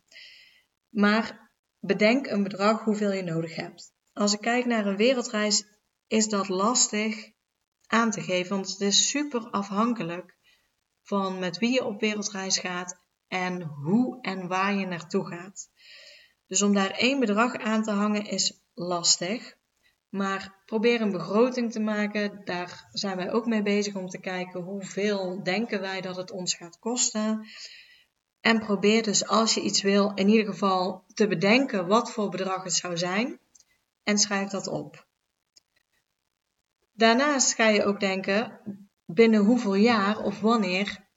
Maar 0.90 1.47
bedenk 1.80 2.28
een 2.28 2.44
bedrag 2.44 2.84
hoeveel 2.84 3.12
je 3.12 3.24
nodig 3.24 3.56
hebt. 3.56 3.94
Als 4.14 4.34
ik 4.34 4.42
kijk 4.42 4.66
naar 4.66 4.86
een 4.86 4.98
wereldreis, 4.98 5.66
is 6.08 6.30
dat 6.30 6.50
lastig 6.50 7.32
aan 7.88 8.12
te 8.12 8.22
geven, 8.22 8.56
want 8.56 8.70
het 8.70 8.82
is 8.82 9.10
super 9.10 9.50
afhankelijk 9.50 10.36
van 11.04 11.40
met 11.40 11.58
wie 11.58 11.72
je 11.72 11.86
op 11.86 12.00
wereldreis 12.00 12.58
gaat 12.58 13.02
en 13.28 13.62
hoe 13.62 14.22
en 14.22 14.48
waar 14.48 14.74
je 14.74 14.86
naartoe 14.86 15.28
gaat. 15.28 15.70
Dus 16.48 16.62
om 16.62 16.74
daar 16.74 16.92
één 16.92 17.20
bedrag 17.20 17.54
aan 17.54 17.84
te 17.84 17.92
hangen 17.92 18.26
is 18.26 18.62
lastig. 18.74 19.56
Maar 20.10 20.62
probeer 20.66 21.02
een 21.02 21.12
begroting 21.12 21.72
te 21.72 21.80
maken. 21.80 22.42
Daar 22.46 22.88
zijn 22.92 23.18
wij 23.18 23.32
ook 23.32 23.46
mee 23.46 23.62
bezig 23.62 23.96
om 23.96 24.08
te 24.08 24.20
kijken 24.20 24.62
hoeveel 24.62 25.44
denken 25.44 25.82
wij 25.82 26.02
dat 26.02 26.16
het 26.16 26.32
ons 26.32 26.54
gaat 26.54 26.80
kosten. 26.80 27.46
En 28.48 28.60
probeer 28.60 29.04
dus 29.04 29.28
als 29.28 29.54
je 29.54 29.62
iets 29.62 29.82
wil, 29.82 30.12
in 30.14 30.30
ieder 30.30 30.46
geval 30.46 31.04
te 31.14 31.28
bedenken 31.28 31.88
wat 31.88 32.12
voor 32.12 32.30
bedrag 32.30 32.64
het 32.64 32.74
zou 32.74 32.98
zijn. 32.98 33.40
En 34.04 34.18
schrijf 34.18 34.50
dat 34.50 34.68
op. 34.68 35.08
Daarnaast 36.92 37.54
ga 37.54 37.68
je 37.68 37.84
ook 37.84 38.00
denken 38.00 38.62
binnen 39.06 39.46
hoeveel 39.46 39.76
jaar 39.76 40.18
of 40.24 40.40
wanneer 40.40 41.08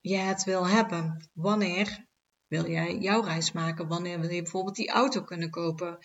je 0.00 0.16
het 0.16 0.44
wil 0.44 0.66
hebben. 0.66 1.30
Wanneer 1.32 2.06
wil 2.46 2.70
jij 2.70 2.98
jouw 2.98 3.20
reis 3.20 3.52
maken? 3.52 3.88
Wanneer 3.88 4.20
wil 4.20 4.30
je 4.30 4.42
bijvoorbeeld 4.42 4.76
die 4.76 4.90
auto 4.90 5.22
kunnen 5.22 5.50
kopen? 5.50 5.98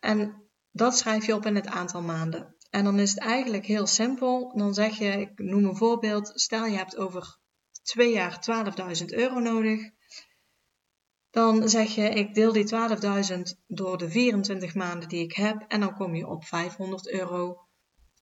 En 0.00 0.50
dat 0.70 0.98
schrijf 0.98 1.26
je 1.26 1.34
op 1.34 1.46
in 1.46 1.54
het 1.54 1.66
aantal 1.66 2.02
maanden. 2.02 2.56
En 2.70 2.84
dan 2.84 2.98
is 2.98 3.10
het 3.10 3.20
eigenlijk 3.20 3.66
heel 3.66 3.86
simpel. 3.86 4.52
Dan 4.56 4.74
zeg 4.74 4.98
je, 4.98 5.10
ik 5.10 5.38
noem 5.38 5.64
een 5.64 5.76
voorbeeld. 5.76 6.30
Stel 6.34 6.66
je 6.66 6.76
hebt 6.76 6.96
over 6.96 7.39
twee 7.90 8.12
jaar 8.12 8.64
12.000 8.98 9.04
euro 9.04 9.38
nodig. 9.38 9.90
Dan 11.30 11.68
zeg 11.68 11.94
je, 11.94 12.02
ik 12.02 12.34
deel 12.34 12.52
die 12.52 12.64
12.000 13.34 13.40
door 13.66 13.98
de 13.98 14.10
24 14.10 14.74
maanden 14.74 15.08
die 15.08 15.24
ik 15.24 15.32
heb. 15.32 15.64
En 15.68 15.80
dan 15.80 15.94
kom 15.94 16.14
je 16.14 16.26
op 16.26 16.44
500 16.44 17.10
euro 17.10 17.68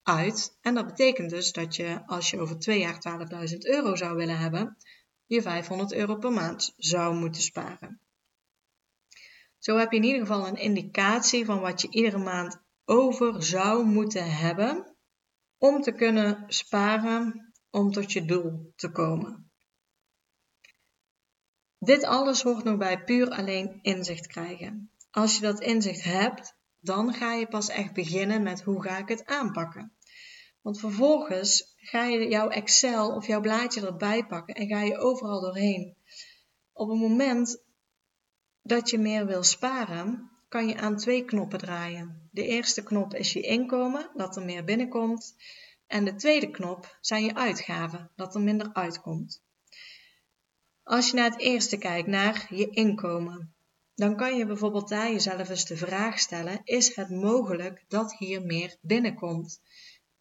uit. 0.02 0.58
En 0.60 0.75
dat 0.75 0.87
betekent 0.87 1.30
dus 1.30 1.52
dat 1.52 1.76
je, 1.76 2.02
als 2.06 2.30
je 2.30 2.40
over 2.40 2.58
twee 2.58 2.78
jaar 2.78 3.18
12.000 3.50 3.58
euro 3.58 3.96
zou 3.96 4.16
willen 4.16 4.38
hebben, 4.38 4.76
je 5.26 5.42
500 5.42 5.92
euro 5.92 6.16
per 6.16 6.32
maand 6.32 6.72
zou 6.76 7.14
moeten 7.14 7.42
sparen. 7.42 8.00
Zo 9.58 9.76
heb 9.76 9.90
je 9.90 9.96
in 9.96 10.04
ieder 10.04 10.20
geval 10.20 10.46
een 10.46 10.56
indicatie 10.56 11.44
van 11.44 11.60
wat 11.60 11.80
je 11.80 11.90
iedere 11.90 12.18
maand 12.18 12.62
over 12.84 13.42
zou 13.42 13.84
moeten 13.84 14.37
hebben 14.37 14.96
om 15.58 15.82
te 15.82 15.92
kunnen 15.92 16.44
sparen 16.46 17.52
om 17.70 17.92
tot 17.92 18.12
je 18.12 18.25
doel 18.25 18.72
te 18.76 18.90
komen. 18.90 19.48
Dit 21.78 22.04
alles 22.04 22.42
hoort 22.42 22.64
nog 22.64 22.76
bij 22.76 23.04
puur 23.04 23.30
alleen 23.30 23.78
inzicht 23.82 24.26
krijgen. 24.26 24.90
Als 25.11 25.35
je 25.35 25.40
dat 25.40 25.61
inzicht 25.61 26.04
hebt, 26.04 26.54
dan 26.80 27.14
ga 27.14 27.32
je 27.32 27.47
pas 27.47 27.68
echt 27.68 27.92
beginnen 27.92 28.42
met 28.42 28.62
hoe 28.62 28.82
ga 28.82 28.99
ik 28.99 29.08
het 29.08 29.26
aanpakken. 29.26 29.92
Want 30.62 30.80
vervolgens 30.80 31.75
ga 31.76 32.04
je 32.04 32.28
jouw 32.28 32.49
Excel 32.49 33.14
of 33.14 33.26
jouw 33.26 33.40
blaadje 33.40 33.87
erbij 33.87 34.26
pakken 34.26 34.54
en 34.54 34.68
ga 34.68 34.82
je 34.82 34.99
overal 34.99 35.40
doorheen. 35.40 35.97
Op 36.73 36.88
het 36.88 36.99
moment 36.99 37.62
dat 38.62 38.90
je 38.90 38.99
meer 38.99 39.26
wil 39.26 39.42
sparen, 39.42 40.30
kan 40.49 40.68
je 40.68 40.76
aan 40.76 40.97
twee 40.97 41.25
knoppen 41.25 41.58
draaien. 41.58 42.28
De 42.32 42.47
eerste 42.47 42.82
knop 42.82 43.14
is 43.14 43.32
je 43.32 43.40
inkomen, 43.40 44.11
dat 44.14 44.37
er 44.37 44.44
meer 44.44 44.64
binnenkomt. 44.64 45.37
En 45.87 46.04
de 46.04 46.14
tweede 46.14 46.50
knop 46.50 46.99
zijn 47.00 47.25
je 47.25 47.35
uitgaven, 47.35 48.11
dat 48.16 48.35
er 48.35 48.40
minder 48.40 48.73
uitkomt. 48.73 49.42
Als 50.88 51.11
je 51.11 51.16
naar 51.16 51.30
het 51.30 51.40
eerste 51.40 51.78
kijkt, 51.78 52.09
naar 52.09 52.47
je 52.50 52.68
inkomen, 52.71 53.54
dan 53.95 54.16
kan 54.16 54.37
je 54.37 54.47
bijvoorbeeld 54.47 54.88
daar 54.88 55.11
jezelf 55.11 55.49
eens 55.49 55.64
de 55.64 55.76
vraag 55.76 56.18
stellen: 56.18 56.61
is 56.64 56.97
het 56.97 57.11
mogelijk 57.11 57.85
dat 57.88 58.16
hier 58.16 58.42
meer 58.42 58.76
binnenkomt? 58.80 59.61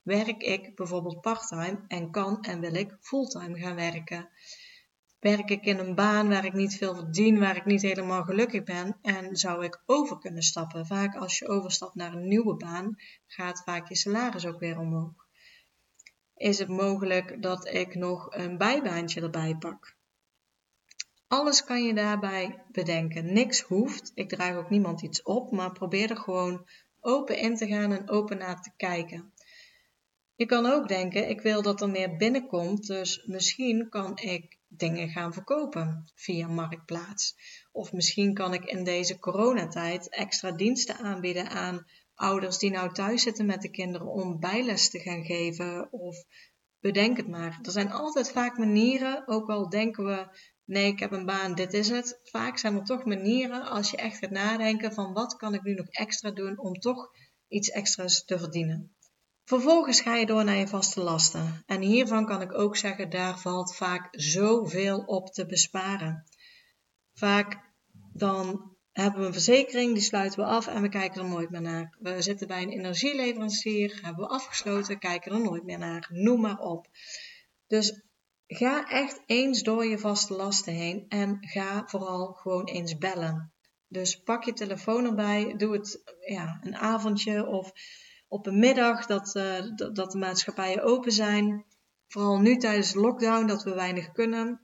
Werk 0.01 0.41
ik 0.41 0.75
bijvoorbeeld 0.75 1.21
parttime 1.21 1.83
en 1.87 2.11
kan 2.11 2.41
en 2.41 2.59
wil 2.59 2.73
ik 2.75 2.97
fulltime 2.99 3.59
gaan 3.59 3.75
werken? 3.75 4.29
Werk 5.19 5.49
ik 5.49 5.65
in 5.65 5.77
een 5.77 5.95
baan 5.95 6.29
waar 6.29 6.45
ik 6.45 6.53
niet 6.53 6.77
veel 6.77 6.95
verdien, 6.95 7.39
waar 7.39 7.55
ik 7.55 7.65
niet 7.65 7.81
helemaal 7.81 8.23
gelukkig 8.23 8.63
ben 8.63 8.97
en 9.01 9.35
zou 9.35 9.63
ik 9.63 9.81
over 9.85 10.17
kunnen 10.19 10.43
stappen? 10.43 10.85
Vaak 10.85 11.15
als 11.15 11.39
je 11.39 11.47
overstapt 11.47 11.95
naar 11.95 12.13
een 12.13 12.27
nieuwe 12.27 12.55
baan, 12.55 12.95
gaat 13.27 13.61
vaak 13.65 13.89
je 13.89 13.95
salaris 13.95 14.45
ook 14.45 14.59
weer 14.59 14.79
omhoog. 14.79 15.27
Is 16.35 16.59
het 16.59 16.69
mogelijk 16.69 17.41
dat 17.41 17.67
ik 17.67 17.95
nog 17.95 18.35
een 18.35 18.57
bijbaantje 18.57 19.21
erbij 19.21 19.55
pak? 19.55 19.96
Alles 21.27 21.63
kan 21.63 21.83
je 21.83 21.93
daarbij 21.93 22.63
bedenken. 22.71 23.33
Niks 23.33 23.61
hoeft. 23.61 24.11
Ik 24.15 24.29
draag 24.29 24.55
ook 24.55 24.69
niemand 24.69 25.01
iets 25.01 25.21
op, 25.21 25.51
maar 25.51 25.71
probeer 25.71 26.09
er 26.09 26.17
gewoon 26.17 26.67
open 26.99 27.37
in 27.37 27.55
te 27.55 27.67
gaan 27.67 27.91
en 27.91 28.09
open 28.09 28.37
naar 28.37 28.61
te 28.61 28.71
kijken. 28.77 29.33
Je 30.35 30.45
kan 30.45 30.65
ook 30.65 30.87
denken, 30.87 31.29
ik 31.29 31.41
wil 31.41 31.61
dat 31.61 31.81
er 31.81 31.89
meer 31.89 32.17
binnenkomt, 32.17 32.87
dus 32.87 33.23
misschien 33.25 33.89
kan 33.89 34.17
ik 34.17 34.57
dingen 34.67 35.09
gaan 35.09 35.33
verkopen 35.33 36.11
via 36.15 36.47
Marktplaats. 36.47 37.35
Of 37.71 37.93
misschien 37.93 38.33
kan 38.33 38.53
ik 38.53 38.65
in 38.65 38.83
deze 38.83 39.19
coronatijd 39.19 40.09
extra 40.09 40.51
diensten 40.51 40.97
aanbieden 40.97 41.49
aan 41.49 41.85
ouders 42.13 42.57
die 42.57 42.71
nou 42.71 42.93
thuis 42.93 43.21
zitten 43.21 43.45
met 43.45 43.61
de 43.61 43.69
kinderen 43.69 44.07
om 44.07 44.39
bijles 44.39 44.89
te 44.89 44.99
gaan 44.99 45.25
geven. 45.25 45.91
Of 45.91 46.23
bedenk 46.79 47.17
het 47.17 47.27
maar. 47.27 47.59
Er 47.61 47.71
zijn 47.71 47.91
altijd 47.91 48.31
vaak 48.31 48.57
manieren, 48.57 49.27
ook 49.27 49.49
al 49.49 49.69
denken 49.69 50.05
we, 50.05 50.27
nee, 50.67 50.87
ik 50.87 50.99
heb 50.99 51.11
een 51.11 51.25
baan, 51.25 51.55
dit 51.55 51.73
is 51.73 51.89
het. 51.89 52.19
Vaak 52.23 52.57
zijn 52.57 52.75
er 52.75 52.83
toch 52.83 53.05
manieren 53.05 53.65
als 53.65 53.91
je 53.91 53.97
echt 53.97 54.17
gaat 54.17 54.29
nadenken 54.29 54.93
van 54.93 55.13
wat 55.13 55.35
kan 55.35 55.53
ik 55.53 55.63
nu 55.63 55.73
nog 55.73 55.87
extra 55.87 56.31
doen 56.31 56.59
om 56.59 56.73
toch 56.73 57.09
iets 57.47 57.69
extra's 57.69 58.25
te 58.25 58.39
verdienen. 58.39 58.95
Vervolgens 59.43 60.01
ga 60.01 60.15
je 60.15 60.25
door 60.25 60.43
naar 60.43 60.55
je 60.55 60.67
vaste 60.67 61.01
lasten. 61.01 61.63
En 61.65 61.81
hiervan 61.81 62.25
kan 62.25 62.41
ik 62.41 62.53
ook 62.53 62.77
zeggen, 62.77 63.09
daar 63.09 63.39
valt 63.39 63.75
vaak 63.75 64.07
zoveel 64.11 64.99
op 64.99 65.27
te 65.33 65.45
besparen. 65.45 66.23
Vaak 67.13 67.59
dan 68.13 68.75
hebben 68.91 69.19
we 69.19 69.27
een 69.27 69.33
verzekering, 69.33 69.93
die 69.93 70.03
sluiten 70.03 70.39
we 70.39 70.45
af 70.45 70.67
en 70.67 70.81
we 70.81 70.89
kijken 70.89 71.21
er 71.21 71.29
nooit 71.29 71.49
meer 71.49 71.61
naar. 71.61 71.97
We 71.99 72.21
zitten 72.21 72.47
bij 72.47 72.61
een 72.61 72.71
energieleverancier, 72.71 73.99
hebben 74.01 74.25
we 74.25 74.33
afgesloten, 74.33 74.99
kijken 74.99 75.31
er 75.31 75.41
nooit 75.41 75.63
meer 75.63 75.77
naar. 75.77 76.07
Noem 76.11 76.41
maar 76.41 76.59
op. 76.59 76.87
Dus 77.67 78.06
ga 78.47 78.89
echt 78.89 79.21
eens 79.25 79.63
door 79.63 79.85
je 79.85 79.99
vaste 79.99 80.33
lasten 80.33 80.73
heen 80.73 81.05
en 81.09 81.37
ga 81.39 81.83
vooral 81.87 82.33
gewoon 82.33 82.65
eens 82.65 82.97
bellen. 82.97 83.53
Dus 83.87 84.23
pak 84.23 84.43
je 84.43 84.53
telefoon 84.53 85.05
erbij, 85.05 85.53
doe 85.57 85.73
het 85.73 86.01
ja, 86.25 86.59
een 86.61 86.75
avondje 86.75 87.45
of 87.45 87.71
op 88.27 88.45
een 88.45 88.59
middag 88.59 89.05
dat, 89.05 89.35
uh, 89.35 89.59
dat 89.93 90.11
de 90.11 90.17
maatschappijen 90.17 90.83
open 90.83 91.11
zijn. 91.11 91.65
Vooral 92.07 92.39
nu 92.39 92.57
tijdens 92.57 92.91
de 92.91 92.99
lockdown 92.99 93.47
dat 93.47 93.63
we 93.63 93.73
weinig 93.73 94.11
kunnen. 94.11 94.61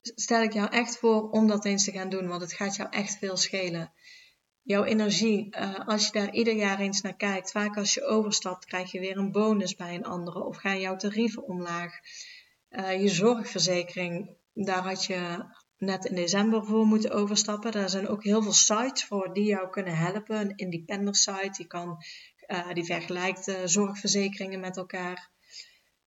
Stel 0.00 0.42
ik 0.42 0.52
jou 0.52 0.70
echt 0.70 0.98
voor 0.98 1.30
om 1.30 1.46
dat 1.46 1.64
eens 1.64 1.84
te 1.84 1.92
gaan 1.92 2.08
doen, 2.08 2.28
want 2.28 2.40
het 2.40 2.52
gaat 2.52 2.76
jou 2.76 2.90
echt 2.90 3.18
veel 3.18 3.36
schelen. 3.36 3.92
Jouw 4.62 4.84
energie, 4.84 5.56
uh, 5.56 5.86
als 5.86 6.06
je 6.06 6.12
daar 6.12 6.32
ieder 6.32 6.54
jaar 6.54 6.78
eens 6.78 7.00
naar 7.00 7.16
kijkt, 7.16 7.50
vaak 7.50 7.76
als 7.76 7.94
je 7.94 8.04
overstapt, 8.04 8.64
krijg 8.64 8.92
je 8.92 9.00
weer 9.00 9.16
een 9.16 9.32
bonus 9.32 9.74
bij 9.74 9.94
een 9.94 10.04
andere 10.04 10.44
of 10.44 10.56
gaan 10.56 10.80
jouw 10.80 10.96
tarieven 10.96 11.42
omlaag. 11.42 12.00
Uh, 12.76 13.02
je 13.02 13.08
zorgverzekering, 13.08 14.30
daar 14.52 14.82
had 14.82 15.04
je 15.04 15.44
net 15.78 16.04
in 16.04 16.14
december 16.14 16.64
voor 16.64 16.86
moeten 16.86 17.10
overstappen. 17.10 17.72
Daar 17.72 17.88
zijn 17.88 18.08
ook 18.08 18.24
heel 18.24 18.42
veel 18.42 18.52
sites 18.52 19.04
voor 19.04 19.32
die 19.32 19.44
jou 19.44 19.70
kunnen 19.70 19.96
helpen. 19.96 20.36
Een 20.40 20.56
independent 20.56 21.16
site 21.16 21.50
die, 21.56 21.66
kan, 21.66 22.04
uh, 22.46 22.72
die 22.72 22.84
vergelijkt 22.84 23.48
uh, 23.48 23.56
zorgverzekeringen 23.64 24.60
met 24.60 24.76
elkaar. 24.76 25.30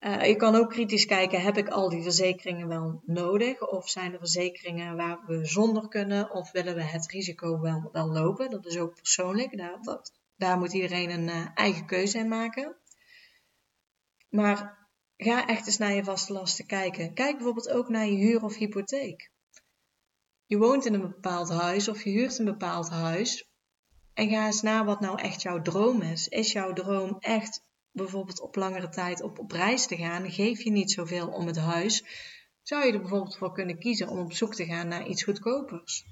Je 0.00 0.36
kan 0.36 0.54
ook 0.54 0.70
kritisch 0.70 1.06
kijken, 1.06 1.42
heb 1.42 1.56
ik 1.56 1.68
al 1.68 1.88
die 1.88 2.02
verzekeringen 2.02 2.68
wel 2.68 3.02
nodig? 3.06 3.68
Of 3.68 3.88
zijn 3.88 4.12
er 4.12 4.18
verzekeringen 4.18 4.96
waar 4.96 5.20
we 5.26 5.46
zonder 5.46 5.88
kunnen? 5.88 6.30
Of 6.30 6.52
willen 6.52 6.74
we 6.74 6.82
het 6.82 7.10
risico 7.10 7.60
wel, 7.60 7.90
lopen? 7.92 8.50
Dat 8.50 8.66
is 8.66 8.78
ook 8.78 8.94
persoonlijk. 8.94 9.56
Daar, 9.56 9.78
dat, 9.82 10.12
daar 10.36 10.58
moet 10.58 10.72
iedereen 10.72 11.10
een 11.10 11.54
eigen 11.54 11.86
keuze 11.86 12.18
in 12.18 12.28
maken. 12.28 12.76
Maar 14.28 14.79
ga 15.24 15.46
echt 15.46 15.66
eens 15.66 15.78
naar 15.78 15.92
je 15.92 16.04
vaste 16.04 16.32
lasten 16.32 16.66
kijken. 16.66 17.14
Kijk 17.14 17.34
bijvoorbeeld 17.36 17.70
ook 17.70 17.88
naar 17.88 18.06
je 18.06 18.16
huur 18.16 18.44
of 18.44 18.56
hypotheek. 18.56 19.30
Je 20.46 20.58
woont 20.58 20.86
in 20.86 20.94
een 20.94 21.00
bepaald 21.00 21.48
huis 21.48 21.88
of 21.88 22.04
je 22.04 22.10
huurt 22.10 22.38
een 22.38 22.44
bepaald 22.44 22.88
huis. 22.88 23.50
En 24.14 24.28
ga 24.28 24.46
eens 24.46 24.62
naar 24.62 24.84
wat 24.84 25.00
nou 25.00 25.20
echt 25.20 25.42
jouw 25.42 25.62
droom 25.62 26.02
is. 26.02 26.28
Is 26.28 26.52
jouw 26.52 26.72
droom 26.72 27.16
echt 27.18 27.64
bijvoorbeeld 27.90 28.40
op 28.40 28.56
langere 28.56 28.88
tijd 28.88 29.22
op, 29.22 29.38
op 29.38 29.50
reis 29.50 29.86
te 29.86 29.96
gaan? 29.96 30.30
Geef 30.30 30.62
je 30.62 30.70
niet 30.70 30.90
zoveel 30.90 31.28
om 31.28 31.46
het 31.46 31.58
huis? 31.58 32.04
Zou 32.62 32.86
je 32.86 32.92
er 32.92 33.00
bijvoorbeeld 33.00 33.36
voor 33.36 33.52
kunnen 33.52 33.78
kiezen 33.78 34.08
om 34.08 34.18
op 34.18 34.32
zoek 34.32 34.54
te 34.54 34.64
gaan 34.64 34.88
naar 34.88 35.06
iets 35.06 35.22
goedkopers? 35.22 36.04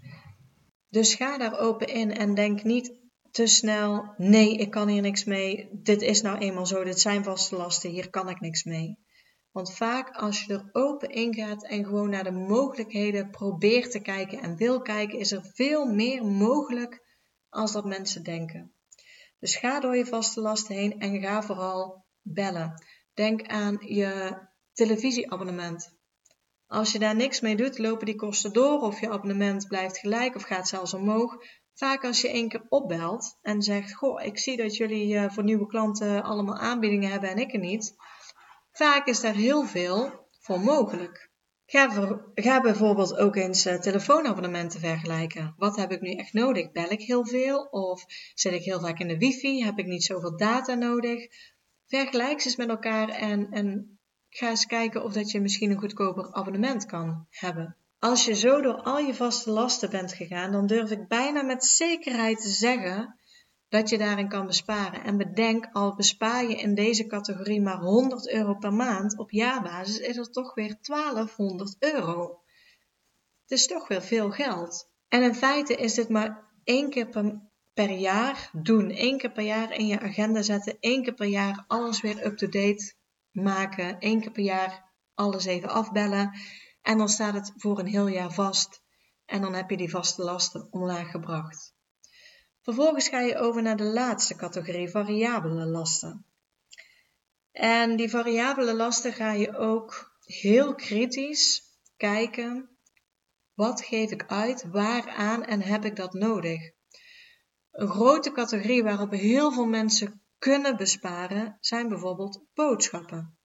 Dus 0.89 1.15
ga 1.15 1.39
daar 1.39 1.59
open 1.59 1.87
in 1.87 2.13
en 2.13 2.35
denk 2.35 2.63
niet 2.63 2.93
te 3.39 3.47
snel: 3.47 4.15
nee, 4.17 4.57
ik 4.57 4.71
kan 4.71 4.89
hier 4.89 5.03
niks 5.03 5.25
mee. 5.25 5.69
Dit 5.73 6.03
is 6.03 6.23
nou 6.23 6.39
eenmaal 6.39 6.67
zo, 6.67 6.85
dit 6.85 7.01
zijn 7.01 7.25
vaste 7.25 7.57
lasten, 7.57 7.91
hier 7.91 8.11
kan 8.11 8.29
ik 8.29 8.41
niks 8.41 8.65
mee. 8.65 8.99
Want 9.53 9.75
vaak 9.75 10.17
als 10.17 10.45
je 10.45 10.53
er 10.53 10.69
open 10.73 11.11
in 11.11 11.35
gaat 11.35 11.65
en 11.65 11.85
gewoon 11.85 12.11
naar 12.11 12.25
de 12.25 12.31
mogelijkheden 12.31 13.31
probeert 13.31 13.91
te 13.91 14.01
kijken 14.01 14.41
en 14.41 14.57
wil 14.57 14.83
kijken, 14.83 15.19
is 15.19 15.33
er 15.33 15.51
veel 15.55 15.85
meer 15.87 16.25
mogelijk 16.25 17.03
als 17.49 17.73
dat 17.73 17.85
mensen 17.85 18.23
denken. 18.23 18.73
Dus 19.39 19.57
ga 19.57 19.81
door 19.81 19.97
je 19.97 20.07
vaste 20.07 20.41
lasten 20.41 20.75
heen 20.75 21.01
en 21.01 21.21
ga 21.21 21.43
vooral 21.43 22.05
bellen. 22.23 22.85
Denk 23.15 23.47
aan 23.47 23.79
je 23.81 24.39
televisieabonnement. 24.73 25.97
Als 26.67 26.93
je 26.93 26.99
daar 26.99 27.17
niks 27.17 27.41
mee 27.41 27.57
doet, 27.57 27.79
lopen 27.79 28.07
die 28.07 28.15
kosten 28.15 28.53
door 28.53 28.81
of 28.81 29.01
je 29.01 29.11
abonnement 29.11 29.67
blijft 29.67 29.99
gelijk 29.99 30.35
of 30.35 30.43
gaat 30.43 30.69
zelfs 30.69 30.95
omhoog. 30.95 31.37
Vaak 31.79 32.05
als 32.05 32.21
je 32.21 32.29
één 32.29 32.49
keer 32.49 32.67
opbelt 32.69 33.39
en 33.43 33.63
zegt: 33.63 33.95
Goh, 33.95 34.23
ik 34.23 34.39
zie 34.39 34.57
dat 34.57 34.77
jullie 34.77 35.17
eh, 35.17 35.31
voor 35.31 35.45
nieuwe 35.45 35.67
klanten 35.67 36.23
allemaal 36.23 36.57
aanbiedingen 36.59 37.11
hebben 37.11 37.31
en 37.31 37.39
ik 37.39 37.53
er 37.53 37.59
niet. 37.59 37.95
Vaak 38.73 39.07
is 39.07 39.21
daar 39.21 39.35
heel 39.35 39.65
veel 39.65 40.27
voor 40.41 40.61
mogelijk. 40.61 41.31
Ga, 41.67 41.89
ga 42.35 42.61
bijvoorbeeld 42.61 43.17
ook 43.17 43.37
eens 43.37 43.67
uh, 43.67 43.75
telefoonabonnementen 43.75 44.81
vergelijken. 44.81 45.55
Wat 45.57 45.77
heb 45.77 45.93
ik 45.93 46.01
nu 46.01 46.13
echt 46.13 46.33
nodig? 46.33 46.73
Bel 46.73 46.91
ik 46.91 47.01
heel 47.01 47.27
veel? 47.27 47.61
Of 47.61 48.05
zit 48.35 48.53
ik 48.53 48.63
heel 48.63 48.81
vaak 48.81 48.99
in 48.99 49.09
de 49.09 49.19
wifi? 49.19 49.65
Heb 49.65 49.79
ik 49.79 49.87
niet 49.87 50.05
zoveel 50.05 50.37
data 50.37 50.75
nodig? 50.75 51.27
Vergelijk 51.87 52.41
ze 52.41 52.47
eens 52.47 52.57
met 52.57 52.69
elkaar 52.69 53.09
en, 53.09 53.51
en 53.51 53.99
ga 54.29 54.49
eens 54.49 54.67
kijken 54.67 55.05
of 55.05 55.13
dat 55.13 55.31
je 55.31 55.41
misschien 55.41 55.71
een 55.71 55.81
goedkoper 55.81 56.33
abonnement 56.33 56.87
kan 56.87 57.27
hebben. 57.31 57.77
Als 57.99 58.25
je 58.25 58.35
zo 58.35 58.61
door 58.61 58.83
al 58.83 58.99
je 58.99 59.15
vaste 59.15 59.51
lasten 59.51 59.91
bent 59.91 60.13
gegaan, 60.13 60.53
dan 60.53 60.67
durf 60.67 60.91
ik 60.91 61.09
bijna 61.09 61.43
met 61.43 61.65
zekerheid 61.65 62.41
te 62.41 62.49
zeggen 62.49 63.19
dat 63.69 63.89
je 63.89 63.99
daarin 63.99 64.29
kan 64.29 64.47
besparen. 64.47 65.05
En 65.05 65.17
bedenk, 65.17 65.69
al 65.73 65.95
bespaar 65.95 66.49
je 66.49 66.57
in 66.57 66.75
deze 66.75 67.07
categorie 67.07 67.61
maar 67.61 67.79
100 67.79 68.31
euro 68.31 68.55
per 68.55 68.73
maand, 68.73 69.19
op 69.19 69.31
jaarbasis 69.31 69.99
is 69.99 70.17
er 70.17 70.31
toch 70.31 70.55
weer 70.55 70.79
1200 70.81 71.77
euro. 71.79 72.43
Het 73.43 73.59
is 73.59 73.67
toch 73.67 73.89
weer 73.89 74.03
veel 74.03 74.31
geld. 74.31 74.91
En 75.09 75.23
in 75.23 75.35
feite 75.35 75.75
is 75.75 75.95
dit 75.95 76.09
maar 76.09 76.45
één 76.65 76.91
keer 76.91 77.09
per, 77.09 77.41
per 77.75 77.91
jaar 77.91 78.51
doen. 78.53 78.91
één 78.91 79.19
keer 79.19 79.33
per 79.33 79.45
jaar 79.45 79.73
in 79.73 79.87
je 79.87 80.01
agenda 80.01 80.43
zetten. 80.43 80.77
één 80.81 81.03
keer 81.03 81.15
per 81.15 81.27
jaar 81.27 81.65
alles 81.67 82.01
weer 82.01 82.27
up-to-date 82.27 82.95
maken. 83.31 83.99
één 83.99 84.21
keer 84.21 84.33
per 84.33 84.43
jaar 84.43 84.93
alles 85.15 85.45
even 85.45 85.69
afbellen. 85.69 86.33
En 86.83 86.99
dan 86.99 87.09
staat 87.09 87.35
het 87.35 87.53
voor 87.57 87.79
een 87.79 87.87
heel 87.87 88.07
jaar 88.07 88.33
vast. 88.33 88.83
En 89.25 89.41
dan 89.41 89.55
heb 89.55 89.71
je 89.71 89.77
die 89.77 89.91
vaste 89.91 90.23
lasten 90.23 90.69
omlaag 90.71 91.11
gebracht. 91.11 91.75
Vervolgens 92.63 93.09
ga 93.09 93.21
je 93.21 93.37
over 93.37 93.63
naar 93.63 93.77
de 93.77 93.85
laatste 93.85 94.37
categorie, 94.37 94.89
variabele 94.89 95.67
lasten. 95.67 96.27
En 97.53 97.97
die 97.97 98.11
variabele 98.11 98.75
lasten 98.75 99.13
ga 99.13 99.33
je 99.33 99.57
ook 99.57 100.17
heel 100.25 100.75
kritisch 100.75 101.63
kijken. 101.97 102.69
Wat 103.55 103.85
geef 103.85 104.11
ik 104.11 104.25
uit? 104.27 104.65
Waaraan 104.71 105.45
en 105.45 105.63
heb 105.63 105.85
ik 105.85 105.97
dat 105.97 106.13
nodig? 106.13 106.71
Een 107.71 107.89
grote 107.89 108.33
categorie 108.33 108.83
waarop 108.83 109.11
heel 109.11 109.53
veel 109.53 109.67
mensen 109.67 110.23
kunnen 110.39 110.77
besparen 110.77 111.57
zijn 111.61 111.89
bijvoorbeeld 111.89 112.45
boodschappen. 112.55 113.38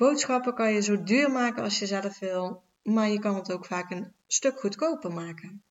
Boodschappen 0.00 0.54
kan 0.54 0.72
je 0.72 0.82
zo 0.82 1.02
duur 1.02 1.30
maken 1.30 1.62
als 1.62 1.78
je 1.78 1.86
zelf 1.86 2.18
wil, 2.18 2.62
maar 2.82 3.08
je 3.08 3.18
kan 3.18 3.34
het 3.34 3.52
ook 3.52 3.66
vaak 3.66 3.90
een 3.90 4.12
stuk 4.26 4.60
goedkoper 4.60 5.12
maken. 5.12 5.62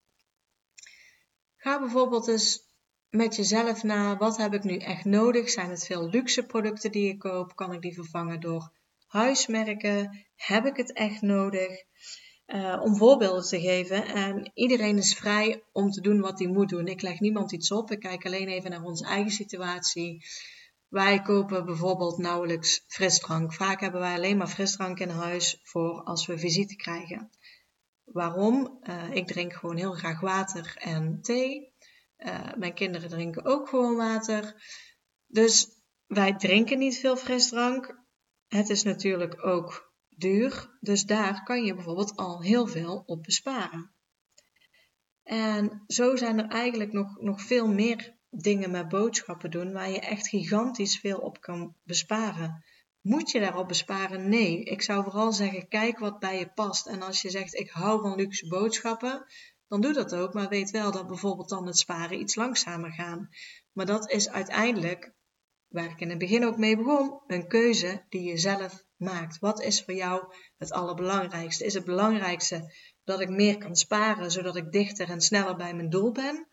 Ga 1.56 1.80
bijvoorbeeld 1.80 2.28
eens 2.28 2.68
met 3.10 3.36
jezelf 3.36 3.84
na, 3.84 4.18
wat 4.18 4.38
heb 4.38 4.54
ik 4.54 4.64
nu 4.64 4.78
echt 4.78 5.06
nodig? 5.06 5.50
Zijn 5.50 5.70
het 5.70 5.86
veel 5.86 6.10
luxe 6.10 6.46
producten 6.46 6.92
die 6.92 7.10
ik 7.10 7.20
koop? 7.20 7.56
Kan 7.56 7.74
ik 7.74 7.82
die 7.82 7.94
vervangen 7.94 8.40
door 8.40 8.72
huismerken? 9.08 10.26
Heb 10.36 10.66
ik 10.66 10.78
het 10.78 10.94
echt 10.94 11.22
nodig? 11.22 11.84
Uh, 12.48 12.82
om 12.82 12.96
voorbeelden 12.96 13.48
te 13.48 13.60
geven. 13.60 14.06
En 14.06 14.52
iedereen 14.54 14.98
is 14.98 15.16
vrij 15.16 15.64
om 15.72 15.92
te 15.92 16.02
doen 16.02 16.20
wat 16.20 16.40
hij 16.40 16.48
moet 16.48 16.70
doen. 16.70 16.88
Ik 16.88 17.02
leg 17.02 17.20
niemand 17.20 17.52
iets 17.52 17.72
op. 17.72 17.92
Ik 17.92 18.00
kijk 18.00 18.26
alleen 18.26 18.48
even 18.48 18.70
naar 18.70 18.84
onze 18.84 19.06
eigen 19.06 19.32
situatie. 19.32 20.24
Wij 20.90 21.22
kopen 21.22 21.66
bijvoorbeeld 21.66 22.18
nauwelijks 22.18 22.84
frisdrank. 22.88 23.54
Vaak 23.54 23.80
hebben 23.80 24.00
wij 24.00 24.16
alleen 24.16 24.38
maar 24.38 24.48
frisdrank 24.48 25.00
in 25.00 25.10
huis 25.10 25.60
voor 25.64 26.04
als 26.04 26.26
we 26.26 26.38
visite 26.38 26.76
krijgen. 26.76 27.30
Waarom? 28.04 28.80
Uh, 28.84 29.14
ik 29.14 29.28
drink 29.28 29.54
gewoon 29.54 29.76
heel 29.76 29.94
graag 29.94 30.20
water 30.20 30.76
en 30.78 31.22
thee. 31.22 31.74
Uh, 32.18 32.54
mijn 32.58 32.74
kinderen 32.74 33.10
drinken 33.10 33.46
ook 33.46 33.70
gewoon 33.70 33.96
water. 33.96 34.64
Dus 35.28 35.68
wij 36.08 36.36
drinken 36.36 36.78
niet 36.78 36.98
veel 36.98 37.18
frisdrank. 37.18 38.04
Het 38.48 38.70
is 38.70 38.84
natuurlijk 38.84 39.46
ook 39.46 39.94
duur. 40.10 40.78
Dus 40.80 41.06
daar 41.06 41.44
kan 41.44 41.64
je 41.64 41.76
bijvoorbeeld 41.76 42.16
al 42.16 42.42
heel 42.42 42.68
veel 42.68 43.04
op 43.06 43.24
besparen. 43.24 43.92
En 45.24 45.84
zo 45.88 46.16
zijn 46.16 46.40
er 46.40 46.50
eigenlijk 46.50 46.92
nog, 46.92 47.22
nog 47.22 47.42
veel 47.42 47.68
meer 47.68 48.19
dingen 48.30 48.72
met 48.72 48.90
boodschappen 48.90 49.52
doen 49.52 49.72
waar 49.72 49.90
je 49.90 50.00
echt 50.00 50.28
gigantisch 50.28 51.00
veel 51.00 51.18
op 51.18 51.42
kan 51.42 51.76
besparen. 51.84 52.64
Moet 53.02 53.32
je 53.32 53.40
daarop 53.40 53.68
besparen? 53.68 54.30
Nee. 54.30 54.64
Ik 54.64 54.82
zou 54.82 55.04
vooral 55.04 55.34
zeggen, 55.34 55.68
kijk 55.68 56.00
wat 56.00 56.20
bij 56.20 56.40
je 56.40 56.50
past. 56.50 56.88
En 56.88 57.02
als 57.02 57.22
je 57.22 57.30
zegt, 57.30 57.54
ik 57.54 57.70
hou 57.70 58.02
van 58.02 58.16
luxe 58.16 58.48
boodschappen, 58.48 59.26
dan 59.68 59.82
doe 59.82 59.94
dat 59.94 60.16
ook. 60.16 60.34
Maar 60.34 60.50
weet 60.50 60.72
wel 60.72 60.92
dat 60.92 61.08
bijvoorbeeld 61.08 61.50
dan 61.50 61.66
het 61.66 61.78
sparen 61.78 62.20
iets 62.20 62.36
langzamer 62.36 62.92
gaat. 62.92 63.28
Maar 63.72 63.86
dat 63.86 64.12
is 64.12 64.30
uiteindelijk, 64.30 65.14
waar 65.68 65.92
ik 65.92 66.00
in 66.00 66.10
het 66.10 66.18
begin 66.18 66.46
ook 66.46 66.58
mee 66.58 66.78
begon, 66.78 67.22
een 67.28 67.48
keuze 67.48 68.06
die 68.10 68.24
je 68.24 68.38
zelf 68.38 68.84
maakt. 68.96 69.40
Wat 69.40 69.62
is 69.62 69.84
voor 69.84 69.94
jou 69.94 70.34
het 70.58 70.72
allerbelangrijkste? 70.72 71.66
Is 71.66 71.74
het 71.74 71.86
belangrijkste 71.86 72.74
dat 73.04 73.20
ik 73.20 73.30
meer 73.30 73.58
kan 73.58 73.76
sparen, 73.76 74.32
zodat 74.32 74.56
ik 74.56 74.72
dichter 74.72 75.10
en 75.10 75.22
sneller 75.22 75.56
bij 75.56 75.74
mijn 75.74 75.90
doel 75.90 76.12
ben? 76.12 76.48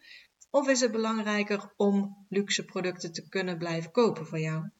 Of 0.56 0.68
is 0.68 0.80
het 0.80 0.92
belangrijker 0.92 1.72
om 1.76 2.26
luxe 2.28 2.64
producten 2.64 3.12
te 3.12 3.28
kunnen 3.28 3.58
blijven 3.58 3.90
kopen 3.90 4.26
voor 4.26 4.38
jou? 4.38 4.70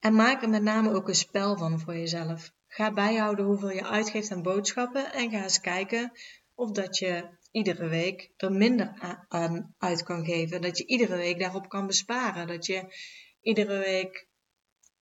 En 0.00 0.14
maak 0.14 0.42
er 0.42 0.48
met 0.48 0.62
name 0.62 0.92
ook 0.92 1.08
een 1.08 1.14
spel 1.14 1.56
van 1.56 1.80
voor 1.80 1.96
jezelf. 1.96 2.52
Ga 2.66 2.92
bijhouden 2.92 3.44
hoeveel 3.44 3.70
je 3.70 3.86
uitgeeft 3.86 4.30
aan 4.30 4.42
boodschappen 4.42 5.12
en 5.12 5.30
ga 5.30 5.42
eens 5.42 5.60
kijken 5.60 6.12
of 6.54 6.70
dat 6.70 6.98
je 6.98 7.28
iedere 7.50 7.88
week 7.88 8.32
er 8.36 8.52
minder 8.52 9.16
aan 9.28 9.74
uit 9.78 10.02
kan 10.02 10.24
geven. 10.24 10.62
Dat 10.62 10.78
je 10.78 10.86
iedere 10.86 11.16
week 11.16 11.38
daarop 11.38 11.68
kan 11.68 11.86
besparen. 11.86 12.46
Dat 12.46 12.66
je 12.66 12.94
iedere 13.40 13.78
week 13.78 14.26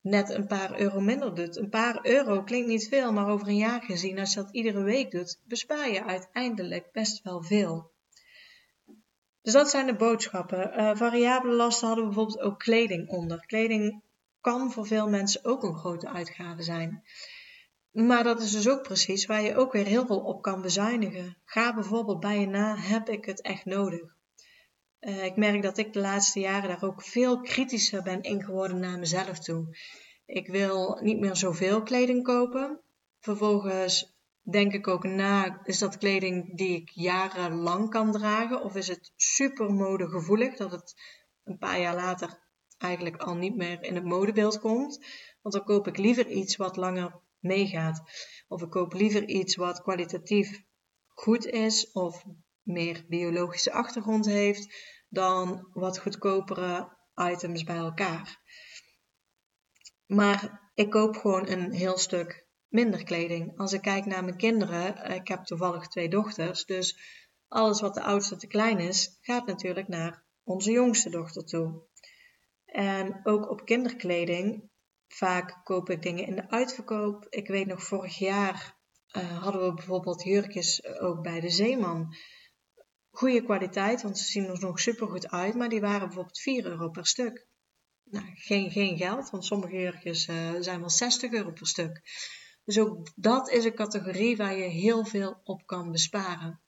net 0.00 0.30
een 0.30 0.46
paar 0.46 0.80
euro 0.80 1.00
minder 1.00 1.34
doet. 1.34 1.56
Een 1.56 1.68
paar 1.68 2.06
euro 2.06 2.42
klinkt 2.42 2.68
niet 2.68 2.88
veel, 2.88 3.12
maar 3.12 3.28
over 3.28 3.48
een 3.48 3.56
jaar 3.56 3.82
gezien, 3.82 4.18
als 4.18 4.34
je 4.34 4.40
dat 4.40 4.54
iedere 4.54 4.82
week 4.82 5.10
doet, 5.10 5.40
bespaar 5.44 5.90
je 5.90 6.04
uiteindelijk 6.04 6.92
best 6.92 7.22
wel 7.22 7.42
veel. 7.42 7.94
Dus 9.46 9.54
dat 9.54 9.70
zijn 9.70 9.86
de 9.86 9.94
boodschappen. 9.94 10.80
Uh, 10.80 10.96
variabele 10.96 11.54
lasten 11.54 11.86
hadden 11.86 12.04
bijvoorbeeld 12.04 12.40
ook 12.40 12.58
kleding 12.58 13.08
onder. 13.08 13.46
Kleding 13.46 14.02
kan 14.40 14.72
voor 14.72 14.86
veel 14.86 15.08
mensen 15.08 15.44
ook 15.44 15.62
een 15.62 15.76
grote 15.76 16.08
uitgave 16.08 16.62
zijn. 16.62 17.02
Maar 17.90 18.24
dat 18.24 18.40
is 18.42 18.50
dus 18.50 18.68
ook 18.68 18.82
precies 18.82 19.26
waar 19.26 19.42
je 19.42 19.56
ook 19.56 19.72
weer 19.72 19.86
heel 19.86 20.06
veel 20.06 20.20
op 20.20 20.42
kan 20.42 20.62
bezuinigen. 20.62 21.36
Ga 21.44 21.74
bijvoorbeeld 21.74 22.20
bij 22.20 22.40
je 22.40 22.46
na, 22.46 22.76
heb 22.76 23.08
ik 23.08 23.24
het 23.24 23.40
echt 23.40 23.64
nodig? 23.64 24.14
Uh, 25.00 25.24
ik 25.24 25.36
merk 25.36 25.62
dat 25.62 25.78
ik 25.78 25.92
de 25.92 26.00
laatste 26.00 26.40
jaren 26.40 26.68
daar 26.68 26.88
ook 26.88 27.02
veel 27.02 27.40
kritischer 27.40 28.02
ben 28.02 28.22
in 28.22 28.44
geworden 28.44 28.78
naar 28.78 28.98
mezelf 28.98 29.38
toe. 29.38 29.76
Ik 30.26 30.46
wil 30.46 30.98
niet 31.02 31.18
meer 31.18 31.36
zoveel 31.36 31.82
kleding 31.82 32.22
kopen. 32.22 32.80
Vervolgens 33.20 34.15
denk 34.50 34.72
ik 34.72 34.88
ook 34.88 35.04
na, 35.04 35.60
is 35.64 35.78
dat 35.78 35.98
kleding 35.98 36.56
die 36.56 36.76
ik 36.80 36.90
jarenlang 36.90 37.90
kan 37.90 38.12
dragen? 38.12 38.62
Of 38.62 38.74
is 38.74 38.88
het 38.88 39.12
super 39.16 39.72
modegevoelig 39.72 40.56
dat 40.56 40.70
het 40.70 40.94
een 41.44 41.58
paar 41.58 41.80
jaar 41.80 41.94
later 41.94 42.38
eigenlijk 42.78 43.16
al 43.16 43.34
niet 43.34 43.56
meer 43.56 43.82
in 43.82 43.94
het 43.94 44.04
modebeeld 44.04 44.60
komt. 44.60 45.04
Want 45.42 45.54
dan 45.54 45.64
koop 45.64 45.86
ik 45.86 45.96
liever 45.96 46.28
iets 46.28 46.56
wat 46.56 46.76
langer 46.76 47.20
meegaat. 47.38 48.02
Of 48.48 48.62
ik 48.62 48.70
koop 48.70 48.92
liever 48.92 49.28
iets 49.28 49.56
wat 49.56 49.82
kwalitatief 49.82 50.62
goed 51.06 51.46
is 51.46 51.92
of 51.92 52.24
meer 52.62 53.04
biologische 53.08 53.72
achtergrond 53.72 54.26
heeft 54.26 54.74
dan 55.08 55.68
wat 55.72 55.98
goedkopere 55.98 56.96
items 57.14 57.64
bij 57.64 57.76
elkaar. 57.76 58.40
Maar 60.06 60.70
ik 60.74 60.90
koop 60.90 61.16
gewoon 61.16 61.48
een 61.48 61.72
heel 61.72 61.98
stuk 61.98 62.45
minder 62.68 63.04
kleding. 63.04 63.58
Als 63.58 63.72
ik 63.72 63.80
kijk 63.80 64.04
naar 64.04 64.24
mijn 64.24 64.36
kinderen, 64.36 65.10
ik 65.14 65.28
heb 65.28 65.44
toevallig 65.44 65.86
twee 65.86 66.08
dochters, 66.08 66.64
dus 66.64 66.98
alles 67.48 67.80
wat 67.80 67.94
de 67.94 68.02
oudste 68.02 68.36
te 68.36 68.46
klein 68.46 68.78
is, 68.78 69.18
gaat 69.20 69.46
natuurlijk 69.46 69.88
naar 69.88 70.24
onze 70.42 70.70
jongste 70.70 71.10
dochter 71.10 71.44
toe. 71.44 71.82
En 72.64 73.20
ook 73.22 73.50
op 73.50 73.64
kinderkleding, 73.64 74.70
vaak 75.08 75.60
koop 75.64 75.90
ik 75.90 76.02
dingen 76.02 76.26
in 76.26 76.34
de 76.34 76.50
uitverkoop. 76.50 77.26
Ik 77.28 77.48
weet 77.48 77.66
nog, 77.66 77.82
vorig 77.82 78.18
jaar 78.18 78.76
uh, 79.16 79.42
hadden 79.42 79.66
we 79.66 79.74
bijvoorbeeld 79.74 80.22
jurkjes 80.22 80.84
ook 80.84 81.22
bij 81.22 81.40
de 81.40 81.50
Zeeman. 81.50 82.14
Goede 83.10 83.42
kwaliteit, 83.42 84.02
want 84.02 84.18
ze 84.18 84.24
zien 84.24 84.44
er 84.44 84.60
nog 84.60 84.80
super 84.80 85.08
goed 85.08 85.30
uit, 85.30 85.54
maar 85.54 85.68
die 85.68 85.80
waren 85.80 86.06
bijvoorbeeld 86.06 86.40
4 86.40 86.64
euro 86.64 86.88
per 86.88 87.06
stuk. 87.06 87.46
Nou, 88.04 88.26
geen, 88.34 88.70
geen 88.70 88.96
geld, 88.96 89.30
want 89.30 89.44
sommige 89.44 89.76
jurkjes 89.76 90.24
zijn 90.60 90.80
wel 90.80 90.90
60 90.90 91.32
euro 91.32 91.50
per 91.50 91.66
stuk. 91.66 92.00
Dus 92.66 92.78
ook 92.78 93.08
dat 93.14 93.50
is 93.50 93.64
een 93.64 93.74
categorie 93.74 94.36
waar 94.36 94.56
je 94.56 94.64
heel 94.64 95.04
veel 95.04 95.40
op 95.44 95.66
kan 95.66 95.92
besparen. 95.92 96.60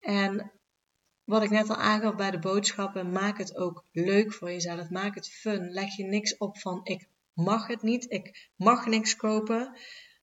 En 0.00 0.52
wat 1.24 1.42
ik 1.42 1.50
net 1.50 1.70
al 1.70 1.76
aangaf 1.76 2.14
bij 2.14 2.30
de 2.30 2.38
boodschappen, 2.38 3.10
maak 3.10 3.38
het 3.38 3.56
ook 3.56 3.84
leuk 3.92 4.32
voor 4.32 4.50
jezelf. 4.50 4.90
Maak 4.90 5.14
het 5.14 5.28
fun. 5.28 5.70
Leg 5.70 5.96
je 5.96 6.04
niks 6.04 6.36
op 6.36 6.58
van 6.58 6.80
ik 6.84 7.08
mag 7.32 7.66
het 7.66 7.82
niet, 7.82 8.10
ik 8.10 8.50
mag 8.56 8.86
niks 8.86 9.16
kopen. 9.16 9.78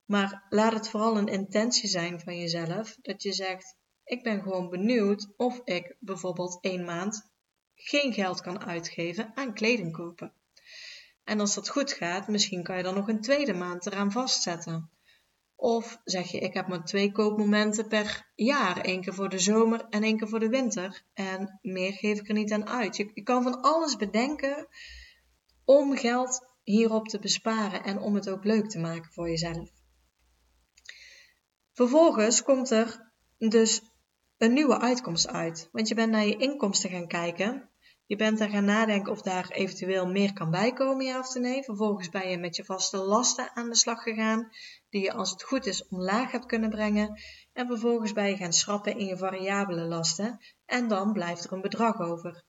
Maar 0.06 0.46
laat 0.50 0.74
het 0.74 0.89
vooral 0.89 1.17
een 1.17 1.28
intentie 1.28 1.89
zijn 1.89 2.20
van 2.20 2.38
jezelf. 2.38 2.98
Dat 3.02 3.24
je 3.24 3.34
zegt, 3.34 3.76
ik 4.04 4.24
ben 4.24 4.41
gewoon 4.41 4.70
benieuwd 4.70 5.34
of 5.38 5.62
ik 5.63 5.96
bijvoorbeeld 6.00 6.58
één 6.62 6.86
maand 6.86 7.30
geen 7.76 8.13
geld 8.13 8.41
kan 8.41 8.65
uitgeven 8.65 9.32
aan 9.36 9.54
kleding 9.54 9.91
kopen. 9.91 10.34
En 11.23 11.39
als 11.39 11.55
dat 11.55 11.69
goed 11.69 11.91
gaat, 11.91 12.27
misschien 12.27 12.63
kan 12.63 12.77
je 12.77 12.84
dan 12.84 12.95
nog 12.95 13.07
een 13.07 13.21
tweede 13.21 13.53
maand 13.53 13.86
eraan 13.86 14.12
vastzetten. 14.12 14.89
Of 15.55 16.01
zeg 16.03 16.31
je, 16.31 16.39
ik 16.39 16.53
heb 16.53 16.67
maar 16.67 16.86
twee 16.86 17.12
koopmomenten 17.12 17.88
per 17.88 18.31
jaar. 18.36 18.77
één 18.77 19.01
keer 19.01 19.13
voor 19.13 19.29
de 19.29 19.39
zomer 19.39 19.86
en 19.89 20.03
één 20.03 20.17
keer 20.17 20.27
voor 20.27 20.39
de 20.39 20.49
winter. 20.49 21.03
En 21.13 21.60
meer 21.62 21.93
geef 21.93 22.19
ik 22.19 22.27
er 22.27 22.34
niet 22.34 22.51
aan 22.51 22.67
uit. 22.67 22.97
Je, 22.97 23.12
je 23.13 23.23
kan 23.23 23.43
van 23.43 23.62
alles 23.62 23.95
bedenken 23.95 24.67
om 25.65 25.97
geld 25.97 26.47
hierop 26.63 27.07
te 27.07 27.19
besparen 27.19 27.84
en 27.84 27.99
om 27.99 28.15
het 28.15 28.29
ook 28.29 28.43
leuk 28.43 28.69
te 28.69 28.79
maken 28.79 29.12
voor 29.12 29.29
jezelf. 29.29 29.69
Vervolgens 31.73 32.43
komt 32.43 32.69
er 32.69 33.12
dus 33.38 33.81
een 34.38 34.53
nieuwe 34.53 34.79
uitkomst 34.79 35.27
uit. 35.27 35.69
Want 35.71 35.88
je 35.88 35.95
bent 35.95 36.12
naar 36.12 36.25
je 36.25 36.38
inkomsten 36.38 36.89
gaan 36.89 37.07
kijken 37.07 37.69
je 38.12 38.17
bent 38.17 38.39
er 38.39 38.50
gaan 38.50 38.65
nadenken 38.65 39.12
of 39.12 39.21
daar 39.21 39.50
eventueel 39.50 40.08
meer 40.08 40.34
kan 40.34 40.52
bijkomen, 40.52 41.06
ja 41.06 41.19
of 41.19 41.36
nee. 41.36 41.63
Vervolgens 41.63 42.10
ben 42.10 42.30
je 42.30 42.38
met 42.38 42.56
je 42.56 42.65
vaste 42.65 42.97
lasten 42.97 43.56
aan 43.56 43.69
de 43.69 43.76
slag 43.76 44.04
gegaan, 44.04 44.50
die 44.89 45.02
je 45.02 45.13
als 45.13 45.32
het 45.32 45.43
goed 45.43 45.65
is 45.65 45.88
omlaag 45.88 46.32
hebt 46.32 46.45
kunnen 46.45 46.69
brengen. 46.69 47.21
En 47.54 47.67
vervolgens 47.67 48.13
ben 48.13 48.28
je 48.28 48.36
gaan 48.36 48.54
schrappen 48.54 48.97
in 48.97 49.06
je 49.06 49.17
variabele 49.17 49.82
lasten 49.82 50.39
en 50.65 50.88
dan 50.88 51.13
blijft 51.13 51.43
er 51.43 51.54
een 51.54 51.62
bedrag 51.62 52.00
over. 52.00 52.43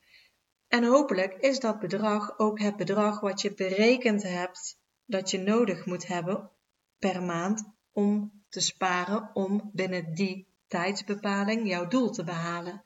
En 0.68 0.84
hopelijk 0.84 1.34
is 1.34 1.60
dat 1.60 1.80
bedrag 1.80 2.38
ook 2.38 2.60
het 2.60 2.76
bedrag 2.76 3.20
wat 3.20 3.40
je 3.40 3.54
berekend 3.54 4.22
hebt 4.22 4.78
dat 5.04 5.30
je 5.30 5.38
nodig 5.38 5.86
moet 5.86 6.06
hebben 6.06 6.50
per 6.98 7.22
maand 7.22 7.64
om 7.92 8.44
te 8.48 8.60
sparen 8.60 9.30
om 9.34 9.70
binnen 9.72 10.14
die 10.14 10.46
tijdsbepaling 10.66 11.68
jouw 11.68 11.86
doel 11.88 12.10
te 12.10 12.24
behalen. 12.24 12.82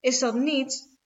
Is 0.00 0.18
dat 0.18 0.34
niet, 0.34 0.97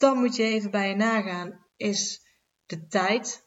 dan 0.00 0.18
moet 0.18 0.36
je 0.36 0.42
even 0.42 0.70
bij 0.70 0.88
je 0.88 0.94
nagaan, 0.94 1.66
is 1.76 2.26
de 2.66 2.86
tijd 2.86 3.46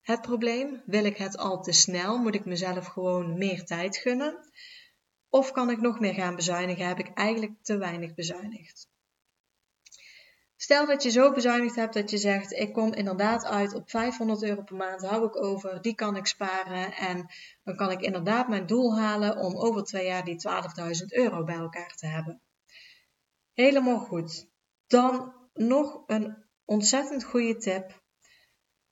het 0.00 0.20
probleem? 0.20 0.82
Wil 0.86 1.04
ik 1.04 1.16
het 1.16 1.36
al 1.36 1.62
te 1.62 1.72
snel? 1.72 2.18
Moet 2.18 2.34
ik 2.34 2.44
mezelf 2.44 2.86
gewoon 2.86 3.38
meer 3.38 3.64
tijd 3.64 3.96
gunnen? 3.96 4.50
Of 5.28 5.50
kan 5.50 5.70
ik 5.70 5.80
nog 5.80 6.00
meer 6.00 6.14
gaan 6.14 6.36
bezuinigen? 6.36 6.86
Heb 6.86 6.98
ik 6.98 7.10
eigenlijk 7.14 7.52
te 7.62 7.76
weinig 7.76 8.14
bezuinigd? 8.14 8.88
Stel 10.56 10.86
dat 10.86 11.02
je 11.02 11.10
zo 11.10 11.32
bezuinigd 11.32 11.76
hebt 11.76 11.94
dat 11.94 12.10
je 12.10 12.18
zegt: 12.18 12.52
Ik 12.52 12.72
kom 12.72 12.92
inderdaad 12.92 13.44
uit 13.44 13.74
op 13.74 13.90
500 13.90 14.42
euro 14.42 14.62
per 14.62 14.76
maand, 14.76 15.02
hou 15.02 15.26
ik 15.26 15.42
over, 15.42 15.82
die 15.82 15.94
kan 15.94 16.16
ik 16.16 16.26
sparen. 16.26 16.92
En 16.92 17.26
dan 17.62 17.76
kan 17.76 17.90
ik 17.90 18.00
inderdaad 18.00 18.48
mijn 18.48 18.66
doel 18.66 18.98
halen 18.98 19.36
om 19.36 19.56
over 19.56 19.84
twee 19.84 20.06
jaar 20.06 20.24
die 20.24 20.42
12.000 20.48 21.06
euro 21.06 21.44
bij 21.44 21.54
elkaar 21.56 21.94
te 21.94 22.06
hebben. 22.06 22.40
Helemaal 23.52 23.98
goed. 23.98 24.50
Dan 24.86 25.41
nog 25.52 26.02
een 26.06 26.44
ontzettend 26.64 27.24
goede 27.24 27.56
tip. 27.56 28.02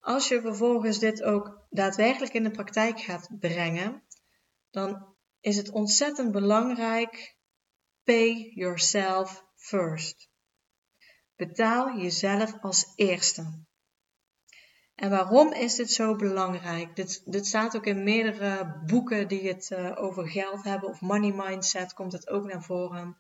Als 0.01 0.29
je 0.29 0.40
vervolgens 0.40 0.99
dit 0.99 1.23
ook 1.23 1.66
daadwerkelijk 1.70 2.33
in 2.33 2.42
de 2.42 2.51
praktijk 2.51 3.01
gaat 3.01 3.29
brengen, 3.38 4.03
dan 4.70 5.16
is 5.40 5.57
het 5.57 5.70
ontzettend 5.70 6.33
belangrijk 6.33 7.37
pay 8.05 8.53
yourself 8.55 9.44
first. 9.57 10.31
Betaal 11.37 11.99
jezelf 11.99 12.59
als 12.61 12.92
eerste. 12.96 13.64
En 14.94 15.11
waarom 15.11 15.53
is 15.53 15.75
dit 15.75 15.90
zo 15.90 16.16
belangrijk? 16.16 16.96
Dit, 16.96 17.23
dit 17.25 17.46
staat 17.46 17.77
ook 17.77 17.87
in 17.87 18.03
meerdere 18.03 18.83
boeken 18.87 19.29
die 19.29 19.49
het 19.49 19.70
uh, 19.70 20.03
over 20.03 20.29
geld 20.29 20.64
hebben, 20.64 20.88
of 20.88 21.01
money 21.01 21.33
mindset 21.33 21.92
komt 21.92 22.12
het 22.12 22.29
ook 22.29 22.44
naar 22.44 22.62
voren. 22.62 23.16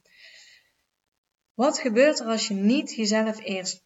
Wat 1.54 1.78
gebeurt 1.78 2.20
er 2.20 2.26
als 2.26 2.48
je 2.48 2.54
niet 2.54 2.94
jezelf 2.94 3.40
eerst 3.44 3.84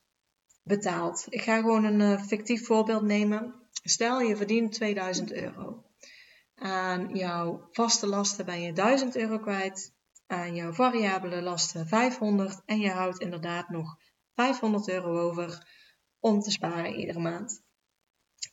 betaalt? 0.63 1.27
Ik 1.29 1.43
ga 1.43 1.57
gewoon 1.57 1.85
een 1.85 2.01
uh, 2.01 2.23
fictief 2.23 2.67
voorbeeld 2.67 3.03
nemen. 3.03 3.55
Stel 3.83 4.21
je 4.21 4.37
verdient 4.37 4.73
2000 4.73 5.33
euro. 5.33 5.85
Aan 6.55 7.15
jouw 7.15 7.69
vaste 7.71 8.07
lasten 8.07 8.45
ben 8.45 8.61
je 8.61 8.73
1000 8.73 9.17
euro 9.17 9.39
kwijt. 9.39 9.93
Aan 10.27 10.55
jouw 10.55 10.73
variabele 10.73 11.43
lasten 11.43 11.87
500. 11.87 12.63
En 12.65 12.81
je 12.81 12.91
houdt 12.91 13.21
inderdaad 13.21 13.69
nog 13.69 13.97
500 14.35 14.89
euro 14.89 15.19
over 15.19 15.67
om 16.21 16.41
te 16.41 16.51
sparen 16.51 16.95
iedere 16.95 17.21
maand. 17.21 17.63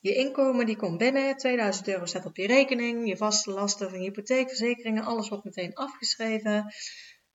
Je 0.02 0.16
inkomen 0.16 0.66
die 0.66 0.76
komt 0.76 0.98
binnen, 0.98 1.38
2000 1.38 1.88
euro 1.88 2.06
staat 2.06 2.26
op 2.26 2.38
je 2.38 2.48
rekening, 2.48 3.08
je 3.08 3.18
vaste 3.18 3.52
lasten 3.52 3.90
van 3.90 4.00
hypotheek, 4.00 4.48
verzekeringen, 4.48 5.04
alles 5.04 5.30
wordt 5.30 5.44
meteen 5.44 5.74
afgeschreven. 5.74 6.74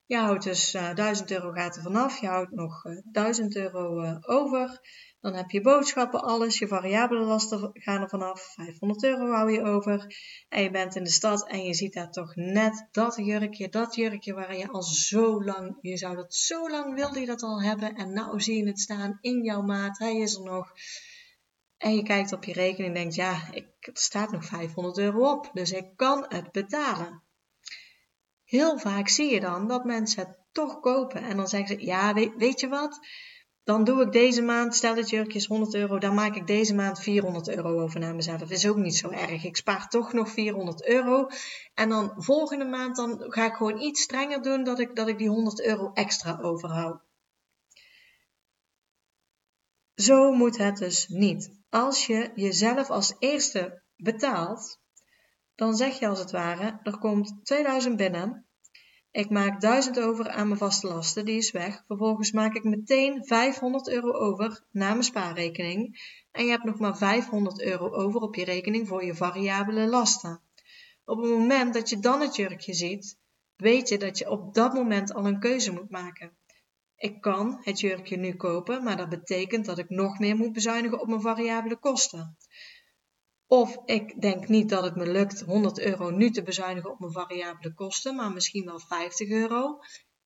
Je 0.06 0.16
houdt 0.16 0.44
dus 0.44 0.74
uh, 0.74 0.90
eh, 0.90 0.96
1000 0.96 1.30
euro 1.30 1.52
gaat 1.52 1.76
er 1.76 1.82
vanaf. 1.82 2.20
Je 2.20 2.26
houdt 2.26 2.50
nog 2.50 2.84
uh, 2.84 2.96
eh, 2.96 3.02
1000 3.04 3.56
euro 3.56 4.02
uh, 4.02 4.16
over. 4.20 4.80
Dan 5.20 5.34
heb 5.34 5.50
je 5.50 5.60
boodschappen, 5.60 6.22
alles. 6.22 6.58
Je 6.58 6.68
variabele 6.68 7.24
lasten 7.24 7.70
gaan 7.72 8.02
er 8.02 8.08
vanaf. 8.08 8.52
500 8.54 9.04
euro 9.04 9.30
hou 9.30 9.52
je 9.52 9.62
over. 9.62 10.16
En 10.48 10.62
je 10.62 10.70
bent 10.70 10.96
in 10.96 11.04
de 11.04 11.10
stad 11.10 11.48
en 11.48 11.64
je 11.64 11.74
ziet 11.74 11.92
daar 11.92 12.10
toch 12.10 12.34
net 12.34 12.88
dat 12.90 13.16
jurkje, 13.16 13.68
dat 13.68 13.94
jurkje 13.94 14.34
waar 14.34 14.56
je 14.56 14.68
al 14.68 14.82
zo 14.82 15.44
lang, 15.44 15.78
je 15.80 15.96
zou 15.96 16.16
dat 16.16 16.34
zo 16.34 16.70
lang 16.70 16.94
wilde 16.94 17.20
je 17.20 17.26
dat 17.26 17.42
al 17.42 17.62
hebben. 17.62 17.94
En 17.94 18.12
nou 18.12 18.40
zie 18.40 18.56
je 18.56 18.66
het 18.66 18.80
staan 18.80 19.18
in 19.20 19.42
jouw 19.42 19.62
maat. 19.62 19.98
Hij 19.98 20.16
is 20.16 20.34
er 20.34 20.42
nog. 20.42 20.72
En 21.76 21.94
je 21.94 22.02
kijkt 22.02 22.32
op 22.32 22.44
je 22.44 22.52
rekening 22.52 22.94
en 22.94 23.00
denkt, 23.00 23.14
ja, 23.14 23.52
ik, 23.52 23.66
er 23.80 23.90
staat 23.92 24.30
nog 24.30 24.44
500 24.44 24.98
euro 24.98 25.30
op. 25.30 25.50
Dus 25.52 25.72
ik 25.72 25.96
kan 25.96 26.24
het 26.28 26.52
betalen 26.52 27.24
heel 28.56 28.78
vaak 28.78 29.08
zie 29.08 29.32
je 29.32 29.40
dan 29.40 29.68
dat 29.68 29.84
mensen 29.84 30.26
het 30.26 30.38
toch 30.52 30.80
kopen. 30.80 31.22
En 31.22 31.36
dan 31.36 31.48
zeggen 31.48 31.68
ze, 31.68 31.86
ja, 31.86 32.14
weet, 32.14 32.32
weet 32.36 32.60
je 32.60 32.68
wat? 32.68 33.00
Dan 33.64 33.84
doe 33.84 34.02
ik 34.02 34.12
deze 34.12 34.42
maand, 34.42 34.74
stel 34.74 34.96
het 34.96 35.10
jurkje 35.10 35.38
is 35.38 35.46
100 35.46 35.74
euro, 35.74 35.98
dan 35.98 36.14
maak 36.14 36.36
ik 36.36 36.46
deze 36.46 36.74
maand 36.74 37.00
400 37.00 37.48
euro 37.48 37.80
over 37.80 38.00
naar 38.00 38.14
mezelf. 38.14 38.38
Dat 38.40 38.50
is 38.50 38.68
ook 38.68 38.76
niet 38.76 38.96
zo 38.96 39.10
erg. 39.10 39.44
Ik 39.44 39.56
spaar 39.56 39.88
toch 39.88 40.12
nog 40.12 40.30
400 40.30 40.86
euro. 40.86 41.28
En 41.74 41.88
dan 41.88 42.12
volgende 42.16 42.64
maand, 42.64 42.96
dan 42.96 43.24
ga 43.28 43.44
ik 43.44 43.54
gewoon 43.54 43.80
iets 43.80 44.02
strenger 44.02 44.42
doen 44.42 44.64
dat 44.64 44.78
ik, 44.78 44.96
dat 44.96 45.08
ik 45.08 45.18
die 45.18 45.28
100 45.28 45.62
euro 45.62 45.90
extra 45.92 46.38
overhoud. 46.42 47.00
Zo 49.94 50.32
moet 50.32 50.58
het 50.58 50.76
dus 50.76 51.08
niet. 51.08 51.50
Als 51.70 52.06
je 52.06 52.30
jezelf 52.34 52.90
als 52.90 53.14
eerste 53.18 53.82
betaalt, 53.96 54.80
dan 55.54 55.76
zeg 55.76 55.98
je 55.98 56.08
als 56.08 56.18
het 56.18 56.30
ware, 56.30 56.80
er 56.82 56.98
komt 56.98 57.34
2000 57.42 57.96
binnen. 57.96 58.45
Ik 59.16 59.30
maak 59.30 59.60
1000 59.60 60.00
over 60.00 60.28
aan 60.28 60.46
mijn 60.46 60.58
vaste 60.58 60.86
lasten, 60.86 61.24
die 61.24 61.36
is 61.36 61.50
weg. 61.50 61.84
Vervolgens 61.86 62.32
maak 62.32 62.54
ik 62.54 62.64
meteen 62.64 63.24
500 63.24 63.88
euro 63.88 64.12
over 64.12 64.64
naar 64.70 64.90
mijn 64.90 65.02
spaarrekening. 65.02 66.00
En 66.30 66.44
je 66.44 66.50
hebt 66.50 66.64
nog 66.64 66.78
maar 66.78 66.96
500 66.96 67.62
euro 67.62 67.90
over 67.90 68.20
op 68.20 68.34
je 68.34 68.44
rekening 68.44 68.88
voor 68.88 69.04
je 69.04 69.14
variabele 69.14 69.86
lasten. 69.86 70.40
Op 71.04 71.18
het 71.18 71.30
moment 71.30 71.74
dat 71.74 71.88
je 71.88 71.98
dan 71.98 72.20
het 72.20 72.36
jurkje 72.36 72.74
ziet, 72.74 73.18
weet 73.56 73.88
je 73.88 73.98
dat 73.98 74.18
je 74.18 74.30
op 74.30 74.54
dat 74.54 74.74
moment 74.74 75.14
al 75.14 75.26
een 75.26 75.40
keuze 75.40 75.72
moet 75.72 75.90
maken. 75.90 76.36
Ik 76.96 77.20
kan 77.20 77.60
het 77.62 77.80
jurkje 77.80 78.16
nu 78.16 78.34
kopen, 78.34 78.84
maar 78.84 78.96
dat 78.96 79.08
betekent 79.08 79.64
dat 79.64 79.78
ik 79.78 79.88
nog 79.88 80.18
meer 80.18 80.36
moet 80.36 80.52
bezuinigen 80.52 81.00
op 81.00 81.06
mijn 81.08 81.20
variabele 81.20 81.76
kosten. 81.76 82.36
Of 83.46 83.76
ik 83.84 84.20
denk 84.20 84.48
niet 84.48 84.68
dat 84.68 84.84
het 84.84 84.96
me 84.96 85.06
lukt 85.06 85.40
100 85.40 85.80
euro 85.80 86.10
nu 86.10 86.30
te 86.30 86.42
bezuinigen 86.42 86.90
op 86.90 86.98
mijn 86.98 87.12
variabele 87.12 87.74
kosten, 87.74 88.16
maar 88.16 88.32
misschien 88.32 88.64
wel 88.64 88.80
50 88.80 89.28
euro. 89.28 89.78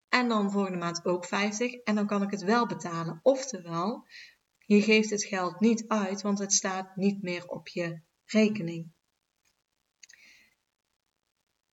En 0.09 0.29
dan 0.29 0.51
volgende 0.51 0.79
maand 0.79 1.05
ook 1.05 1.25
50 1.25 1.73
en 1.75 1.95
dan 1.95 2.07
kan 2.07 2.23
ik 2.23 2.31
het 2.31 2.43
wel 2.43 2.67
betalen. 2.67 3.21
Oftewel, 3.23 4.07
je 4.59 4.83
geeft 4.83 5.11
het 5.11 5.25
geld 5.25 5.61
niet 5.61 5.85
uit, 5.89 6.23
want 6.23 6.39
het 6.39 6.53
staat 6.53 6.97
niet 6.97 7.23
meer 7.23 7.47
op 7.47 7.69
je 7.69 8.03
rekening. 8.25 8.93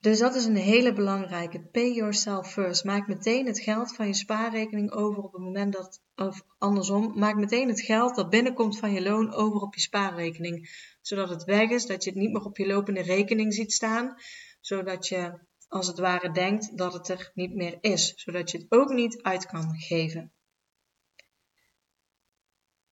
Dus 0.00 0.18
dat 0.18 0.34
is 0.34 0.44
een 0.44 0.56
hele 0.56 0.92
belangrijke. 0.92 1.60
Pay 1.60 1.92
yourself 1.92 2.52
first. 2.52 2.84
Maak 2.84 3.08
meteen 3.08 3.46
het 3.46 3.60
geld 3.60 3.94
van 3.94 4.06
je 4.06 4.14
spaarrekening 4.14 4.92
over 4.92 5.22
op 5.22 5.32
het 5.32 5.42
moment 5.42 5.72
dat, 5.72 6.00
of 6.14 6.42
andersom, 6.58 7.18
maak 7.18 7.36
meteen 7.36 7.68
het 7.68 7.80
geld 7.80 8.14
dat 8.14 8.30
binnenkomt 8.30 8.78
van 8.78 8.92
je 8.92 9.02
loon 9.02 9.32
over 9.32 9.60
op 9.60 9.74
je 9.74 9.80
spaarrekening. 9.80 10.68
Zodat 11.06 11.28
het 11.28 11.44
weg 11.44 11.70
is, 11.70 11.86
dat 11.86 12.04
je 12.04 12.10
het 12.10 12.18
niet 12.18 12.32
meer 12.32 12.44
op 12.44 12.56
je 12.56 12.66
lopende 12.66 13.02
rekening 13.02 13.54
ziet 13.54 13.72
staan. 13.72 14.14
Zodat 14.60 15.08
je 15.08 15.38
als 15.68 15.86
het 15.86 15.98
ware 15.98 16.30
denkt 16.30 16.76
dat 16.76 16.92
het 16.92 17.08
er 17.08 17.30
niet 17.34 17.54
meer 17.54 17.78
is. 17.80 18.12
Zodat 18.16 18.50
je 18.50 18.58
het 18.58 18.66
ook 18.68 18.88
niet 18.88 19.22
uit 19.22 19.46
kan 19.46 19.76
geven. 19.78 20.32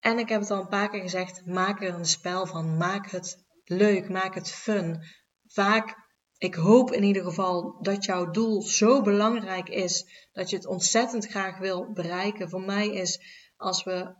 En 0.00 0.18
ik 0.18 0.28
heb 0.28 0.40
het 0.40 0.50
al 0.50 0.60
een 0.60 0.68
paar 0.68 0.90
keer 0.90 1.00
gezegd, 1.00 1.46
maak 1.46 1.82
er 1.82 1.94
een 1.94 2.04
spel 2.04 2.46
van. 2.46 2.76
Maak 2.76 3.10
het 3.10 3.44
leuk, 3.64 4.08
maak 4.08 4.34
het 4.34 4.50
fun. 4.50 5.02
Vaak 5.46 5.96
ik 6.38 6.54
hoop 6.54 6.92
in 6.92 7.02
ieder 7.02 7.24
geval 7.24 7.82
dat 7.82 8.04
jouw 8.04 8.30
doel 8.30 8.62
zo 8.62 9.02
belangrijk 9.02 9.68
is 9.68 10.28
dat 10.32 10.50
je 10.50 10.56
het 10.56 10.66
ontzettend 10.66 11.26
graag 11.26 11.58
wil 11.58 11.92
bereiken. 11.92 12.48
Voor 12.50 12.62
mij 12.62 12.88
is 12.88 13.20
als 13.56 13.84
we 13.84 14.14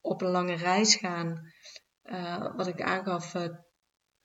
op 0.00 0.22
een 0.22 0.30
lange 0.30 0.56
reis 0.56 0.96
gaan, 0.96 1.52
uh, 2.12 2.56
wat 2.56 2.66
ik 2.66 2.82
aangaf, 2.82 3.34
uh, 3.34 3.44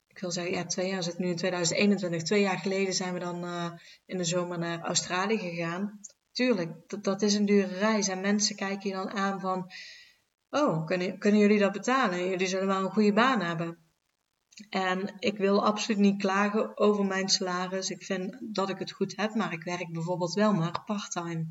ik 0.07 0.19
wil 0.19 0.31
zeggen, 0.31 0.53
ja, 0.53 0.65
twee 0.65 0.89
jaar 0.89 1.03
zit 1.03 1.17
nu 1.17 1.27
in 1.27 1.35
2021. 1.35 2.23
Twee 2.23 2.41
jaar 2.41 2.57
geleden 2.57 2.93
zijn 2.93 3.13
we 3.13 3.19
dan 3.19 3.43
uh, 3.43 3.71
in 4.05 4.17
de 4.17 4.23
zomer 4.23 4.59
naar 4.59 4.81
Australië 4.81 5.37
gegaan. 5.37 5.99
Tuurlijk, 6.31 7.03
dat, 7.03 7.21
is 7.21 7.33
een 7.33 7.45
dure 7.45 7.77
reis. 7.77 8.07
En 8.07 8.21
mensen 8.21 8.55
kijken 8.55 8.89
je 8.89 8.95
dan 8.95 9.11
aan 9.11 9.39
van, 9.39 9.71
oh, 10.49 10.85
kunnen, 10.85 11.17
kunnen 11.17 11.39
jullie 11.39 11.59
dat 11.59 11.71
betalen? 11.71 12.29
Jullie 12.29 12.47
zullen 12.47 12.67
wel 12.67 12.83
een 12.83 12.91
goede 12.91 13.13
baan 13.13 13.41
hebben. 13.41 13.77
En 14.69 15.15
ik 15.19 15.37
wil 15.37 15.65
absoluut 15.65 15.99
niet 15.99 16.21
klagen 16.21 16.77
over 16.77 17.05
mijn 17.05 17.29
salaris. 17.29 17.89
Ik 17.89 18.03
vind 18.03 18.37
dat 18.55 18.69
ik 18.69 18.79
het 18.79 18.91
goed 18.91 19.13
heb, 19.15 19.33
maar 19.33 19.53
ik 19.53 19.63
werk 19.63 19.91
bijvoorbeeld 19.91 20.33
wel 20.33 20.53
maar 20.53 20.83
parttime. 20.85 21.47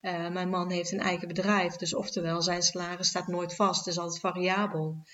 Uh, 0.00 0.30
mijn 0.30 0.48
man 0.48 0.70
heeft 0.70 0.92
een 0.92 1.00
eigen 1.00 1.28
bedrijf, 1.28 1.76
dus 1.76 1.94
oftewel 1.94 2.42
zijn 2.42 2.62
salaris 2.62 3.08
staat 3.08 3.26
nooit 3.26 3.54
vast, 3.54 3.86
is 3.86 3.98
altijd 3.98 4.20
variabel. 4.20 5.04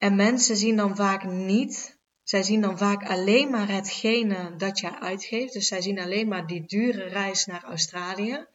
En 0.00 0.16
mensen 0.16 0.56
zien 0.56 0.76
dan 0.76 0.96
vaak 0.96 1.24
niet, 1.24 1.98
zij 2.22 2.42
zien 2.42 2.60
dan 2.60 2.78
vaak 2.78 3.08
alleen 3.08 3.50
maar 3.50 3.68
hetgene 3.68 4.56
dat 4.56 4.78
jij 4.78 4.90
uitgeeft. 4.90 5.52
Dus 5.52 5.68
zij 5.68 5.80
zien 5.80 6.00
alleen 6.00 6.28
maar 6.28 6.46
die 6.46 6.66
dure 6.66 7.02
reis 7.02 7.46
naar 7.46 7.64
Australië, 7.64 8.46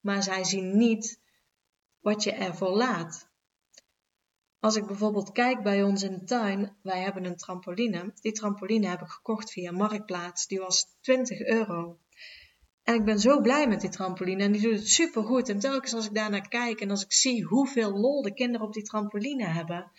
maar 0.00 0.22
zij 0.22 0.44
zien 0.44 0.76
niet 0.76 1.20
wat 2.00 2.22
je 2.22 2.32
ervoor 2.32 2.76
laat. 2.76 3.28
Als 4.60 4.76
ik 4.76 4.86
bijvoorbeeld 4.86 5.32
kijk 5.32 5.62
bij 5.62 5.82
ons 5.82 6.02
in 6.02 6.12
de 6.12 6.24
tuin, 6.24 6.76
wij 6.82 7.00
hebben 7.00 7.24
een 7.24 7.36
trampoline. 7.36 8.12
Die 8.20 8.32
trampoline 8.32 8.88
heb 8.88 9.00
ik 9.00 9.08
gekocht 9.08 9.50
via 9.50 9.72
Marktplaats. 9.72 10.46
Die 10.46 10.58
was 10.58 10.86
20 11.00 11.40
euro. 11.40 11.98
En 12.82 12.94
ik 12.94 13.04
ben 13.04 13.18
zo 13.18 13.40
blij 13.40 13.68
met 13.68 13.80
die 13.80 13.90
trampoline 13.90 14.42
en 14.42 14.52
die 14.52 14.60
doet 14.60 14.78
het 14.78 14.88
super 14.88 15.22
goed. 15.22 15.48
En 15.48 15.58
telkens 15.58 15.94
als 15.94 16.06
ik 16.06 16.14
daar 16.14 16.30
naar 16.30 16.48
kijk 16.48 16.80
en 16.80 16.90
als 16.90 17.04
ik 17.04 17.12
zie 17.12 17.44
hoeveel 17.44 17.98
lol 17.98 18.22
de 18.22 18.34
kinderen 18.34 18.66
op 18.66 18.72
die 18.72 18.82
trampoline 18.82 19.46
hebben, 19.46 19.90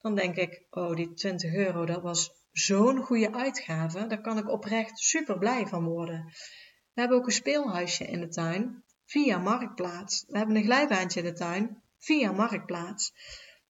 dan 0.00 0.14
denk 0.14 0.36
ik, 0.36 0.66
oh 0.70 0.94
die 0.94 1.12
20 1.12 1.54
euro, 1.54 1.86
dat 1.86 2.02
was 2.02 2.32
zo'n 2.52 2.98
goede 2.98 3.32
uitgave. 3.32 4.06
Daar 4.06 4.20
kan 4.20 4.38
ik 4.38 4.48
oprecht 4.48 4.98
super 4.98 5.38
blij 5.38 5.66
van 5.66 5.84
worden. 5.84 6.24
We 6.92 7.00
hebben 7.00 7.18
ook 7.18 7.26
een 7.26 7.32
speelhuisje 7.32 8.04
in 8.04 8.20
de 8.20 8.28
tuin 8.28 8.84
via 9.04 9.38
Marktplaats. 9.38 10.24
We 10.28 10.38
hebben 10.38 10.56
een 10.56 10.62
glijbaantje 10.62 11.20
in 11.20 11.26
de 11.26 11.32
tuin 11.32 11.82
via 11.98 12.32
Marktplaats. 12.32 13.12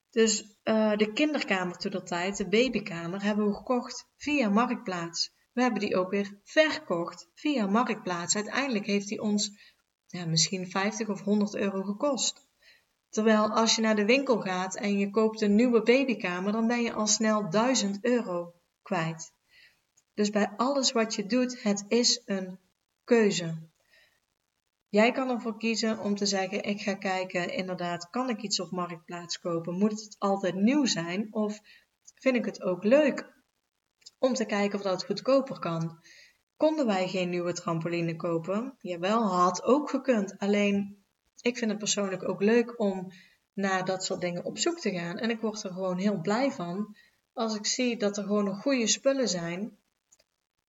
Dus 0.09 0.59
uh, 0.63 0.95
de 0.95 1.13
kinderkamer 1.13 1.77
toen 1.77 1.91
dat 1.91 2.07
tijd, 2.07 2.37
de 2.37 2.47
babykamer, 2.47 3.23
hebben 3.23 3.47
we 3.47 3.53
gekocht 3.53 4.07
via 4.17 4.49
Marktplaats. 4.49 5.33
We 5.53 5.61
hebben 5.61 5.79
die 5.79 5.95
ook 5.95 6.09
weer 6.09 6.39
verkocht 6.43 7.29
via 7.33 7.67
Marktplaats. 7.67 8.35
Uiteindelijk 8.35 8.85
heeft 8.85 9.07
die 9.07 9.21
ons 9.21 9.51
ja, 10.07 10.25
misschien 10.25 10.69
50 10.69 11.09
of 11.09 11.21
100 11.21 11.55
euro 11.55 11.83
gekost. 11.83 12.49
Terwijl 13.11 13.49
als 13.49 13.75
je 13.75 13.81
naar 13.81 13.95
de 13.95 14.05
winkel 14.05 14.39
gaat 14.39 14.75
en 14.75 14.97
je 14.97 15.09
koopt 15.09 15.41
een 15.41 15.55
nieuwe 15.55 15.81
babykamer, 15.81 16.51
dan 16.51 16.67
ben 16.67 16.81
je 16.81 16.93
al 16.93 17.07
snel 17.07 17.49
1000 17.49 18.05
euro 18.05 18.53
kwijt. 18.81 19.33
Dus 20.13 20.29
bij 20.29 20.53
alles 20.57 20.91
wat 20.91 21.15
je 21.15 21.25
doet, 21.25 21.63
het 21.63 21.85
is 21.87 22.21
een 22.25 22.59
keuze. 23.03 23.69
Jij 24.89 25.11
kan 25.11 25.29
ervoor 25.29 25.57
kiezen 25.57 25.99
om 25.99 26.15
te 26.15 26.25
zeggen: 26.25 26.63
ik 26.63 26.81
ga 26.81 26.95
kijken, 26.95 27.53
inderdaad, 27.53 28.09
kan 28.09 28.29
ik 28.29 28.41
iets 28.41 28.59
op 28.59 28.71
marktplaats 28.71 29.39
kopen? 29.39 29.77
Moet 29.77 29.91
het 29.91 30.15
altijd 30.19 30.55
nieuw 30.55 30.85
zijn? 30.85 31.33
Of 31.33 31.59
vind 32.15 32.35
ik 32.35 32.45
het 32.45 32.61
ook 32.61 32.83
leuk 32.83 33.33
om 34.19 34.33
te 34.33 34.45
kijken 34.45 34.77
of 34.77 34.83
dat 34.83 35.05
goedkoper 35.05 35.59
kan? 35.59 35.99
Konden 36.57 36.85
wij 36.85 37.07
geen 37.07 37.29
nieuwe 37.29 37.53
trampoline 37.53 38.15
kopen? 38.15 38.75
Jawel, 38.79 39.23
had 39.23 39.63
ook 39.63 39.89
gekund. 39.89 40.37
Alleen, 40.37 41.00
ik 41.41 41.57
vind 41.57 41.71
het 41.71 41.79
persoonlijk 41.79 42.29
ook 42.29 42.41
leuk 42.41 42.79
om 42.79 43.11
naar 43.53 43.85
dat 43.85 44.03
soort 44.03 44.21
dingen 44.21 44.45
op 44.45 44.57
zoek 44.57 44.79
te 44.79 44.91
gaan. 44.91 45.17
En 45.17 45.29
ik 45.29 45.41
word 45.41 45.63
er 45.63 45.71
gewoon 45.71 45.97
heel 45.97 46.21
blij 46.21 46.51
van 46.51 46.95
als 47.33 47.55
ik 47.55 47.65
zie 47.65 47.97
dat 47.97 48.17
er 48.17 48.23
gewoon 48.23 48.43
nog 48.43 48.61
goede 48.61 48.87
spullen 48.87 49.29
zijn 49.29 49.77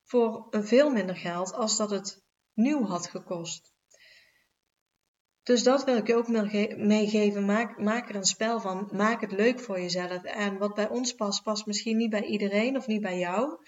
voor 0.05 0.47
veel 0.51 0.91
minder 0.91 1.17
geld 1.17 1.53
als 1.53 1.77
dat 1.77 1.91
het 1.91 2.23
nieuw 2.55 2.85
had 2.85 3.07
gekost. 3.07 3.73
Dus 5.43 5.63
dat 5.63 5.85
wil 5.85 5.97
ik 5.97 6.07
je 6.07 6.15
ook 6.15 6.29
meegeven. 6.77 7.45
Maak 7.77 8.09
er 8.09 8.15
een 8.15 8.25
spel 8.25 8.61
van. 8.61 8.89
Maak 8.93 9.21
het 9.21 9.33
leuk 9.33 9.61
voor 9.61 9.81
jezelf. 9.81 10.23
En 10.23 10.59
wat 10.59 10.75
bij 10.75 10.89
ons 10.89 11.13
past, 11.15 11.43
past 11.43 11.67
misschien 11.67 11.97
niet 11.97 12.11
bij 12.11 12.25
iedereen 12.25 12.77
of 12.77 12.87
niet 12.87 13.01
bij 13.01 13.19
jou. 13.19 13.65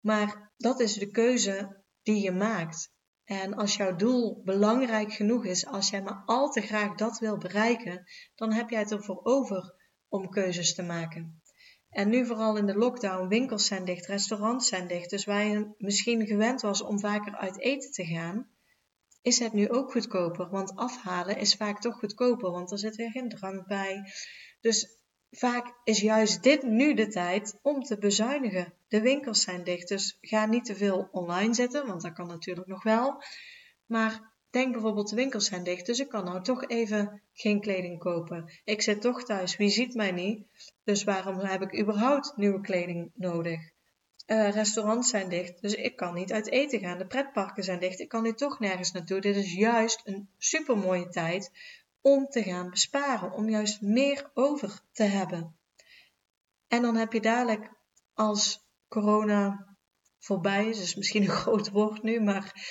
Maar 0.00 0.52
dat 0.56 0.80
is 0.80 0.94
de 0.94 1.10
keuze 1.10 1.82
die 2.02 2.22
je 2.22 2.32
maakt. 2.32 2.92
En 3.24 3.54
als 3.54 3.76
jouw 3.76 3.96
doel 3.96 4.42
belangrijk 4.44 5.12
genoeg 5.12 5.44
is, 5.44 5.66
als 5.66 5.90
jij 5.90 6.02
maar 6.02 6.22
al 6.26 6.50
te 6.50 6.60
graag 6.60 6.94
dat 6.94 7.18
wil 7.18 7.38
bereiken, 7.38 8.04
dan 8.34 8.52
heb 8.52 8.70
jij 8.70 8.80
het 8.80 8.92
ervoor 8.92 9.20
over 9.22 9.74
om 10.08 10.28
keuzes 10.28 10.74
te 10.74 10.82
maken. 10.82 11.42
En 11.88 12.08
nu 12.08 12.26
vooral 12.26 12.56
in 12.56 12.66
de 12.66 12.74
lockdown, 12.74 13.28
winkels 13.28 13.66
zijn 13.66 13.84
dicht, 13.84 14.06
restaurants 14.06 14.68
zijn 14.68 14.88
dicht. 14.88 15.10
Dus 15.10 15.24
waar 15.24 15.44
je 15.44 15.74
misschien 15.78 16.26
gewend 16.26 16.60
was 16.60 16.82
om 16.82 17.00
vaker 17.00 17.36
uit 17.36 17.60
eten 17.60 17.90
te 17.90 18.04
gaan, 18.04 18.50
is 19.22 19.38
het 19.38 19.52
nu 19.52 19.70
ook 19.70 19.92
goedkoper. 19.92 20.50
Want 20.50 20.76
afhalen 20.76 21.36
is 21.36 21.54
vaak 21.54 21.80
toch 21.80 21.98
goedkoper, 21.98 22.50
want 22.50 22.70
er 22.70 22.78
zit 22.78 22.96
weer 22.96 23.10
geen 23.10 23.28
drank 23.28 23.66
bij. 23.66 24.12
Dus 24.60 25.01
vaak 25.32 25.74
is 25.84 26.00
juist 26.00 26.42
dit 26.42 26.62
nu 26.62 26.94
de 26.94 27.08
tijd 27.08 27.58
om 27.62 27.82
te 27.82 27.98
bezuinigen. 27.98 28.72
De 28.88 29.00
winkels 29.00 29.42
zijn 29.42 29.64
dicht, 29.64 29.88
dus 29.88 30.18
ga 30.20 30.46
niet 30.46 30.64
te 30.64 30.76
veel 30.76 31.08
online 31.12 31.54
zetten, 31.54 31.86
want 31.86 32.02
dat 32.02 32.12
kan 32.12 32.26
natuurlijk 32.26 32.66
nog 32.66 32.82
wel. 32.82 33.22
Maar 33.86 34.32
denk 34.50 34.72
bijvoorbeeld, 34.72 35.08
de 35.08 35.16
winkels 35.16 35.46
zijn 35.46 35.64
dicht, 35.64 35.86
dus 35.86 36.00
ik 36.00 36.08
kan 36.08 36.24
nou 36.24 36.42
toch 36.42 36.66
even 36.66 37.22
geen 37.32 37.60
kleding 37.60 37.98
kopen. 37.98 38.52
Ik 38.64 38.82
zit 38.82 39.00
toch 39.00 39.24
thuis, 39.24 39.56
wie 39.56 39.68
ziet 39.68 39.94
mij 39.94 40.12
niet? 40.12 40.46
Dus 40.84 41.04
waarom 41.04 41.38
heb 41.38 41.62
ik 41.62 41.80
überhaupt 41.80 42.36
nieuwe 42.36 42.60
kleding 42.60 43.10
nodig? 43.14 43.60
Uh, 44.26 44.50
restaurants 44.50 45.08
zijn 45.08 45.28
dicht, 45.28 45.62
dus 45.62 45.74
ik 45.74 45.96
kan 45.96 46.14
niet 46.14 46.32
uit 46.32 46.50
eten 46.50 46.80
gaan. 46.80 46.98
De 46.98 47.06
pretparken 47.06 47.64
zijn 47.64 47.80
dicht, 47.80 48.00
ik 48.00 48.08
kan 48.08 48.22
nu 48.22 48.32
toch 48.32 48.58
nergens 48.58 48.92
naartoe. 48.92 49.20
Dit 49.20 49.36
is 49.36 49.54
juist 49.54 50.00
een 50.04 50.28
super 50.38 50.76
mooie 50.76 51.08
tijd 51.08 51.50
om 52.02 52.26
te 52.26 52.42
gaan 52.42 52.70
besparen, 52.70 53.32
om 53.32 53.48
juist 53.48 53.80
meer 53.80 54.30
over 54.34 54.80
te 54.92 55.02
hebben. 55.02 55.56
En 56.68 56.82
dan 56.82 56.96
heb 56.96 57.12
je 57.12 57.20
dadelijk, 57.20 57.70
als 58.14 58.60
corona 58.88 59.76
voorbij 60.18 60.68
is, 60.68 60.80
is 60.80 60.94
misschien 60.94 61.22
een 61.22 61.36
groot 61.42 61.70
woord 61.70 62.02
nu, 62.02 62.20
maar 62.20 62.70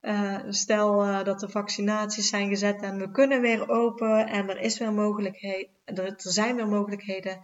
uh, 0.00 0.40
stel 0.48 1.06
uh, 1.06 1.24
dat 1.24 1.40
de 1.40 1.48
vaccinaties 1.48 2.28
zijn 2.28 2.48
gezet 2.48 2.82
en 2.82 2.98
we 2.98 3.10
kunnen 3.10 3.40
weer 3.40 3.68
open 3.68 4.26
en 4.26 4.48
er, 4.48 4.58
is 4.58 4.78
weer 4.78 4.92
mogelijkheid, 4.92 5.70
er 5.84 6.14
zijn 6.16 6.56
weer 6.56 6.68
mogelijkheden 6.68 7.40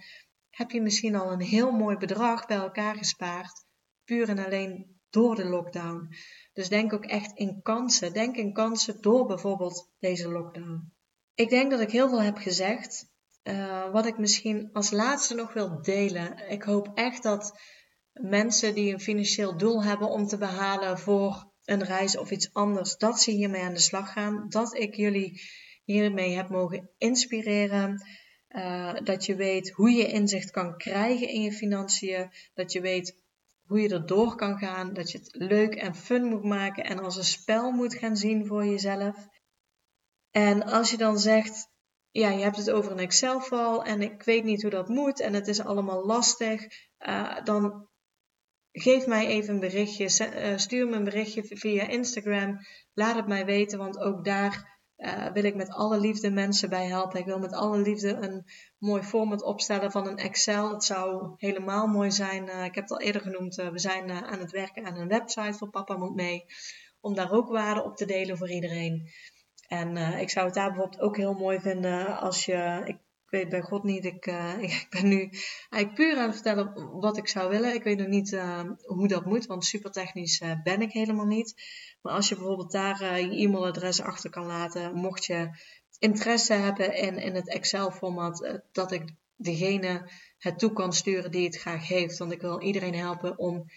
heb 0.59 0.71
je 0.71 0.81
misschien 0.81 1.15
al 1.15 1.33
een 1.33 1.41
heel 1.41 1.71
mooi 1.71 1.97
bedrag 1.97 2.47
bij 2.47 2.57
elkaar 2.57 2.97
gespaard, 2.97 3.65
puur 4.05 4.29
en 4.29 4.39
alleen 4.39 5.01
door 5.11 5.35
de 5.35 5.45
lockdown. 5.45 6.09
Dus 6.53 6.69
denk 6.69 6.93
ook 6.93 7.05
echt 7.05 7.33
in 7.39 7.63
kansen. 7.63 8.13
Denk 8.13 8.37
in 8.37 8.53
kansen 8.53 9.01
door 9.01 9.27
bijvoorbeeld 9.27 9.91
deze 9.99 10.29
lockdown. 10.29 10.93
Ik 11.39 11.49
denk 11.49 11.71
dat 11.71 11.81
ik 11.81 11.91
heel 11.91 12.09
veel 12.09 12.23
heb 12.23 12.37
gezegd. 12.37 13.07
Uh, 13.43 13.93
wat 13.93 14.07
ik 14.07 14.19
misschien 14.19 14.71
als 14.73 14.91
laatste 14.91 15.35
nog 15.35 15.53
wil 15.53 15.83
delen. 15.83 16.51
Ik 16.51 16.63
hoop 16.63 16.91
echt 16.95 17.23
dat 17.23 17.61
mensen 18.13 18.75
die 18.75 18.93
een 18.93 19.01
financieel 19.01 19.57
doel 19.57 19.85
hebben 19.85 20.09
om 20.09 20.27
te 20.27 20.39
behalen 20.39 20.99
voor 20.99 21.53
een 21.65 21.85
reis 21.85 22.17
of 22.17 22.31
iets 22.31 22.53
anders, 22.53 22.97
dat 22.97 23.21
ze 23.21 23.31
hiermee 23.31 23.63
aan 23.63 23.75
de 23.75 23.81
slag 23.81 24.13
gaan. 24.13 24.47
Dat 24.49 24.75
ik 24.75 24.95
jullie 24.95 25.41
hiermee 25.85 26.37
heb 26.37 26.49
mogen 26.49 26.91
inspireren. 26.97 28.07
Uh, 28.49 28.95
dat 29.05 29.27
je 29.27 29.35
weet 29.35 29.71
hoe 29.71 29.91
je 29.91 30.07
inzicht 30.07 30.51
kan 30.51 30.77
krijgen 30.77 31.29
in 31.29 31.43
je 31.43 31.53
financiën. 31.53 32.31
Dat 32.55 32.73
je 32.73 32.81
weet 32.81 33.23
hoe 33.67 33.81
je 33.81 33.89
erdoor 33.89 34.35
kan 34.35 34.59
gaan. 34.59 34.93
Dat 34.93 35.11
je 35.11 35.19
het 35.19 35.29
leuk 35.33 35.75
en 35.75 35.95
fun 35.95 36.25
moet 36.25 36.45
maken 36.45 36.85
en 36.85 36.99
als 36.99 37.17
een 37.17 37.25
spel 37.25 37.71
moet 37.71 37.95
gaan 37.95 38.17
zien 38.17 38.47
voor 38.47 38.65
jezelf. 38.67 39.29
En 40.31 40.63
als 40.63 40.91
je 40.91 40.97
dan 40.97 41.19
zegt, 41.19 41.69
ja, 42.11 42.31
je 42.31 42.43
hebt 42.43 42.57
het 42.57 42.71
over 42.71 42.93
een 42.93 42.99
Excel-val 42.99 43.85
en 43.85 44.03
ik 44.03 44.23
weet 44.23 44.45
niet 44.45 44.63
hoe 44.63 44.71
dat 44.71 44.89
moet 44.89 45.21
en 45.21 45.35
het 45.35 45.49
is 45.49 45.61
allemaal 45.61 46.07
lastig, 46.07 46.67
uh, 46.99 47.45
dan 47.45 47.89
geef 48.73 49.07
mij 49.07 49.27
even 49.27 49.55
een 49.55 49.61
berichtje. 49.61 50.27
Eh, 50.27 50.57
stuur 50.57 50.89
me 50.89 50.97
een 50.97 51.05
berichtje 51.05 51.45
via 51.45 51.89
Instagram. 51.89 52.59
Laat 52.93 53.17
het 53.17 53.27
mij 53.27 53.45
weten, 53.45 53.79
want 53.79 53.99
ook 53.99 54.25
daar 54.25 54.81
uh, 54.97 55.33
wil 55.33 55.45
ik 55.45 55.55
met 55.55 55.71
alle 55.71 56.01
liefde 56.01 56.31
mensen 56.31 56.69
bij 56.69 56.87
helpen. 56.87 57.21
Ik 57.21 57.27
wil 57.27 57.39
met 57.39 57.53
alle 57.53 57.79
liefde 57.79 58.15
een 58.15 58.45
mooi 58.79 59.03
format 59.03 59.43
opstellen 59.43 59.91
van 59.91 60.07
een 60.07 60.19
Excel. 60.19 60.73
Het 60.73 60.85
zou 60.85 61.35
helemaal 61.37 61.87
mooi 61.87 62.11
zijn. 62.11 62.43
Ik 62.43 62.75
heb 62.75 62.85
het 62.85 62.91
al 62.91 63.01
eerder 63.01 63.23
genoemd. 63.23 63.55
We 63.55 63.79
zijn 63.79 64.11
aan 64.11 64.39
het 64.39 64.51
werken 64.51 64.87
aan 64.87 64.97
een 64.97 65.09
website 65.09 65.59
voor 65.59 65.71
Papa 65.71 65.97
Moet 65.97 66.15
Mee. 66.15 66.45
Om 67.01 67.15
daar 67.15 67.33
ook 67.33 67.49
waarde 67.49 67.85
op 67.85 67.97
te 67.97 68.07
delen 68.07 68.39
voor 68.39 68.51
iedereen. 68.51 69.11
En 69.69 69.97
ik 69.97 70.31
zou 70.31 70.47
het 70.47 70.55
daar 70.55 70.73
bijvoorbeeld 70.73 71.01
ook 71.01 71.17
heel 71.17 71.35
mooi 71.35 71.61
vinden 71.61 72.19
als 72.19 72.45
je. 72.45 72.83
Ik 72.85 72.97
weet 73.29 73.49
bij 73.49 73.61
God 73.61 73.83
niet. 73.83 74.05
Ik, 74.05 74.27
uh, 74.27 74.63
ik 74.63 74.87
ben 74.91 75.09
nu 75.09 75.31
eigenlijk 75.71 75.95
puur 75.95 76.17
aan 76.17 76.27
het 76.27 76.35
vertellen 76.35 76.91
wat 77.01 77.17
ik 77.17 77.29
zou 77.29 77.51
willen. 77.51 77.75
Ik 77.75 77.83
weet 77.83 77.99
nog 77.99 78.07
niet 78.07 78.33
uh, 78.33 78.61
hoe 78.83 79.09
dat 79.09 79.25
moet, 79.25 79.47
want 79.47 79.65
super 79.65 79.91
technisch 79.91 80.41
uh, 80.41 80.63
ben 80.63 80.83
ik 80.83 80.93
helemaal 80.93 81.27
niet. 81.27 81.55
Maar 82.03 82.13
als 82.13 82.29
je 82.29 82.35
bijvoorbeeld 82.35 82.73
daar 82.73 83.21
je 83.21 83.37
e-mailadres 83.37 84.01
achter 84.01 84.31
kan 84.31 84.47
laten, 84.47 84.95
mocht 84.95 85.25
je 85.25 85.51
interesse 85.99 86.53
hebben 86.53 86.95
in, 86.95 87.19
in 87.19 87.35
het 87.35 87.49
Excel-format, 87.49 88.61
dat 88.73 88.93
ik 88.93 89.15
degene 89.37 90.11
het 90.39 90.59
toe 90.59 90.73
kan 90.73 90.93
sturen 90.93 91.31
die 91.31 91.45
het 91.45 91.57
graag 91.57 91.89
heeft. 91.89 92.19
Want 92.19 92.33
ik 92.33 92.41
wil 92.41 92.61
iedereen 92.61 92.95
helpen 92.95 93.39
om 93.39 93.71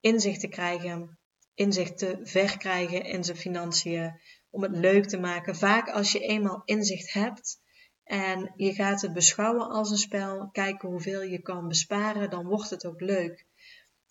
inzicht 0.00 0.40
te 0.40 0.48
krijgen, 0.48 1.18
inzicht 1.54 1.98
te 1.98 2.20
verkrijgen 2.22 3.04
in 3.04 3.24
zijn 3.24 3.36
financiën, 3.36 4.20
om 4.52 4.62
het 4.62 4.76
leuk 4.76 5.06
te 5.06 5.18
maken. 5.18 5.56
Vaak 5.56 5.88
als 5.88 6.12
je 6.12 6.18
eenmaal 6.18 6.62
inzicht 6.64 7.12
hebt 7.12 7.60
en 8.04 8.52
je 8.56 8.74
gaat 8.74 9.00
het 9.00 9.12
beschouwen 9.12 9.68
als 9.68 9.90
een 9.90 9.98
spel, 9.98 10.48
kijken 10.52 10.88
hoeveel 10.88 11.22
je 11.22 11.42
kan 11.42 11.68
besparen, 11.68 12.30
dan 12.30 12.46
wordt 12.46 12.70
het 12.70 12.86
ook 12.86 13.00
leuk. 13.00 13.46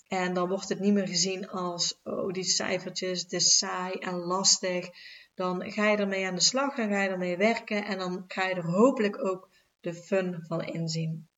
En 0.07 0.33
dan 0.33 0.47
wordt 0.49 0.69
het 0.69 0.79
niet 0.79 0.93
meer 0.93 1.07
gezien 1.07 1.49
als, 1.49 1.99
oh 2.03 2.33
die 2.33 2.43
cijfertjes, 2.43 3.21
het 3.21 3.33
is 3.33 3.57
saai 3.57 3.93
en 3.93 4.15
lastig. 4.15 4.89
Dan 5.35 5.71
ga 5.71 5.89
je 5.89 5.97
ermee 5.97 6.27
aan 6.27 6.35
de 6.35 6.41
slag, 6.41 6.75
dan 6.75 6.89
ga 6.89 7.01
je 7.01 7.09
ermee 7.09 7.37
werken 7.37 7.85
en 7.85 7.97
dan 7.97 8.23
ga 8.27 8.47
je 8.47 8.55
er 8.55 8.65
hopelijk 8.65 9.25
ook 9.25 9.49
de 9.79 9.93
fun 9.93 10.43
van 10.47 10.61
inzien. 10.61 11.29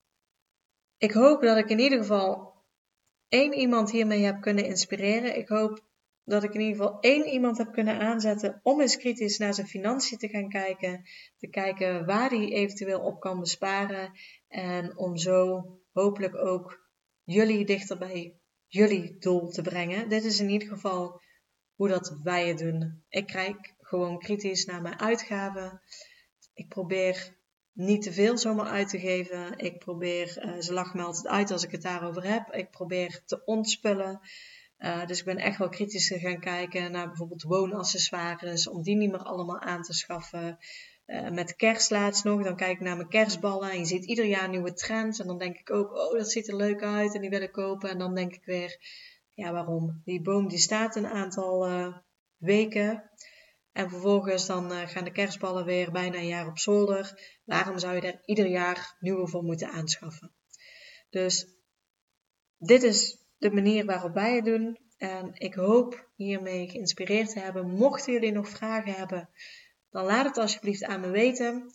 Ik 0.98 1.12
hoop 1.12 1.42
dat 1.42 1.58
ik 1.58 1.70
in 1.70 1.80
ieder 1.80 1.98
geval 1.98 2.54
één 3.28 3.54
iemand 3.54 3.92
hiermee 3.92 4.24
heb 4.24 4.42
kunnen 4.42 4.66
inspireren. 4.66 5.38
Ik 5.38 5.48
hoop 5.48 5.84
dat 6.26 6.44
ik 6.44 6.54
in 6.54 6.62
ieder 6.62 6.76
geval 6.76 7.00
één 7.00 7.28
iemand 7.28 7.58
heb 7.58 7.72
kunnen 7.72 8.00
aanzetten 8.00 8.60
om 8.64 8.82
eens 8.82 8.98
kritisch 8.98 9.38
naar 9.38 9.54
zijn 9.54 9.68
financiën 9.68 10.18
te 10.18 10.28
gaan 10.28 10.50
kijken. 10.50 11.04
Te 11.38 11.48
kijken 11.48 12.06
waar 12.06 12.30
hij 12.30 12.52
eventueel 12.52 13.00
op 13.00 13.20
kan 13.20 13.40
besparen. 13.40 14.12
En 14.48 14.98
om 14.98 15.18
zo 15.18 15.64
hopelijk 15.92 16.36
ook 16.36 16.90
jullie 17.24 17.66
dichter 17.66 17.98
bij 17.98 18.38
jullie 18.68 19.18
doel 19.20 19.50
te 19.50 19.62
brengen. 19.62 20.10
Dit 20.10 20.24
is 20.24 20.40
in 20.40 20.50
ieder 20.50 20.68
geval 20.68 21.22
hoe 21.76 21.88
dat 21.88 22.20
wij 22.24 22.48
het 22.48 22.58
doen. 22.58 23.04
Ik 23.10 23.28
kijk 23.28 23.74
gewoon 23.80 24.20
kritisch 24.20 24.66
naar 24.66 24.82
mijn 24.82 25.00
uitgaven. 25.00 25.82
Ik 26.54 26.68
probeer 26.68 27.36
niet 27.74 28.02
te 28.02 28.14
veel 28.14 28.38
zomaar 28.38 28.66
uit 28.66 28.90
te 28.90 29.00
geven. 29.00 29.58
Ik 29.58 29.80
probeer, 29.80 30.46
uh, 30.46 30.60
ze 30.60 30.74
lachen 30.74 30.98
me 30.98 31.06
altijd 31.06 31.28
uit 31.28 31.52
als 31.52 31.64
ik 31.64 31.72
het 31.72 31.82
daarover 31.82 32.24
heb. 32.24 32.54
Ik 32.54 32.72
probeer 32.72 33.22
te 33.26 33.46
ontspullen. 33.46 34.20
Uh, 34.84 35.06
dus 35.06 35.20
ik 35.20 35.26
ben 35.26 35.38
echt 35.38 35.58
wel 35.58 35.70
kritisch 35.70 36.14
gaan 36.16 36.40
kijken 36.40 36.92
naar 36.92 37.08
bijvoorbeeld 37.08 37.44
woonaccessoires, 37.44 38.68
om 38.68 38.82
die 38.82 38.96
niet 38.96 39.12
meer 39.12 39.24
allemaal 39.24 39.60
aan 39.60 39.82
te 39.82 39.94
schaffen. 39.94 40.58
Uh, 41.06 41.30
met 41.30 41.56
kerst 41.56 41.92
laatst 41.92 42.24
nog, 42.24 42.44
dan 42.44 42.56
kijk 42.56 42.72
ik 42.72 42.80
naar 42.80 42.96
mijn 42.96 43.10
kerstballen 43.10 43.72
en 43.72 43.78
je 43.78 43.86
ziet 43.86 44.06
ieder 44.06 44.26
jaar 44.26 44.50
nieuwe 44.50 44.74
trends. 44.74 45.20
En 45.20 45.28
dan 45.28 45.38
denk 45.38 45.58
ik 45.58 45.72
ook, 45.72 45.94
oh 45.94 46.18
dat 46.18 46.32
ziet 46.32 46.48
er 46.48 46.56
leuk 46.56 46.84
uit 46.84 47.16
en 47.16 47.22
die 47.22 47.30
wil 47.30 47.42
ik 47.42 47.52
kopen. 47.52 47.90
En 47.90 47.98
dan 47.98 48.16
denk 48.16 48.34
ik 48.34 48.46
weer, 48.46 48.78
ja 49.34 49.52
waarom? 49.52 50.02
Die 50.06 50.22
boom 50.22 50.48
die 50.48 50.60
staat 50.60 50.96
een 50.96 51.08
aantal 51.08 51.70
uh, 51.70 51.98
weken. 52.38 53.10
En 53.72 53.90
vervolgens 53.90 54.46
dan 54.46 54.88
gaan 54.88 55.04
de 55.04 55.12
kerstballen 55.12 55.66
weer 55.66 55.92
bijna 55.92 56.18
een 56.18 56.28
jaar 56.28 56.48
op 56.48 56.58
zolder. 56.58 57.38
Waarom 57.44 57.80
zou 57.80 57.96
je 57.96 58.02
daar 58.02 58.22
ieder 58.26 58.48
jaar 58.48 58.96
nieuwe 59.00 59.28
voor 59.28 59.44
moeten 59.44 59.70
aanschaffen? 59.70 60.32
Dus 61.10 61.48
dit 62.58 62.84
is 62.84 63.23
de 63.44 63.52
manier 63.52 63.86
waarop 63.86 64.14
wij 64.14 64.36
het 64.36 64.46
doen. 64.46 64.78
En 64.98 65.32
ik 65.34 65.54
hoop 65.54 66.10
hiermee 66.16 66.70
geïnspireerd 66.70 67.30
te 67.30 67.40
hebben. 67.40 67.70
Mochten 67.70 68.14
jullie 68.14 68.32
nog 68.32 68.50
vragen 68.50 68.94
hebben, 68.94 69.30
dan 69.90 70.06
laat 70.06 70.26
het 70.26 70.38
alsjeblieft 70.38 70.84
aan 70.84 71.00
me 71.00 71.10
weten. 71.10 71.72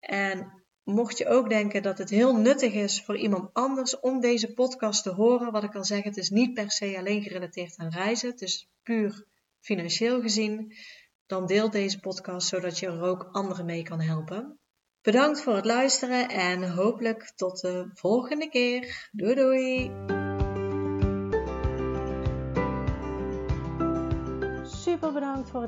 En 0.00 0.62
mocht 0.82 1.18
je 1.18 1.28
ook 1.28 1.48
denken 1.48 1.82
dat 1.82 1.98
het 1.98 2.10
heel 2.10 2.36
nuttig 2.36 2.72
is 2.72 3.02
voor 3.02 3.16
iemand 3.16 3.50
anders 3.52 4.00
om 4.00 4.20
deze 4.20 4.52
podcast 4.52 5.02
te 5.02 5.10
horen, 5.10 5.52
wat 5.52 5.64
ik 5.64 5.74
al 5.74 5.84
zeg, 5.84 6.02
het 6.02 6.16
is 6.16 6.30
niet 6.30 6.54
per 6.54 6.70
se 6.70 6.98
alleen 6.98 7.22
gerelateerd 7.22 7.76
aan 7.76 7.90
reizen, 7.90 8.30
het 8.30 8.40
is 8.40 8.68
puur 8.82 9.26
financieel 9.60 10.20
gezien, 10.20 10.74
dan 11.26 11.46
deel 11.46 11.70
deze 11.70 12.00
podcast 12.00 12.48
zodat 12.48 12.78
je 12.78 12.86
er 12.86 13.02
ook 13.02 13.28
anderen 13.32 13.64
mee 13.64 13.82
kan 13.82 14.00
helpen. 14.00 14.58
Bedankt 15.02 15.42
voor 15.42 15.54
het 15.54 15.64
luisteren 15.64 16.28
en 16.28 16.70
hopelijk 16.70 17.32
tot 17.36 17.60
de 17.60 17.90
volgende 17.92 18.48
keer. 18.48 19.08
Doei 19.12 19.34
doei! 19.34 20.21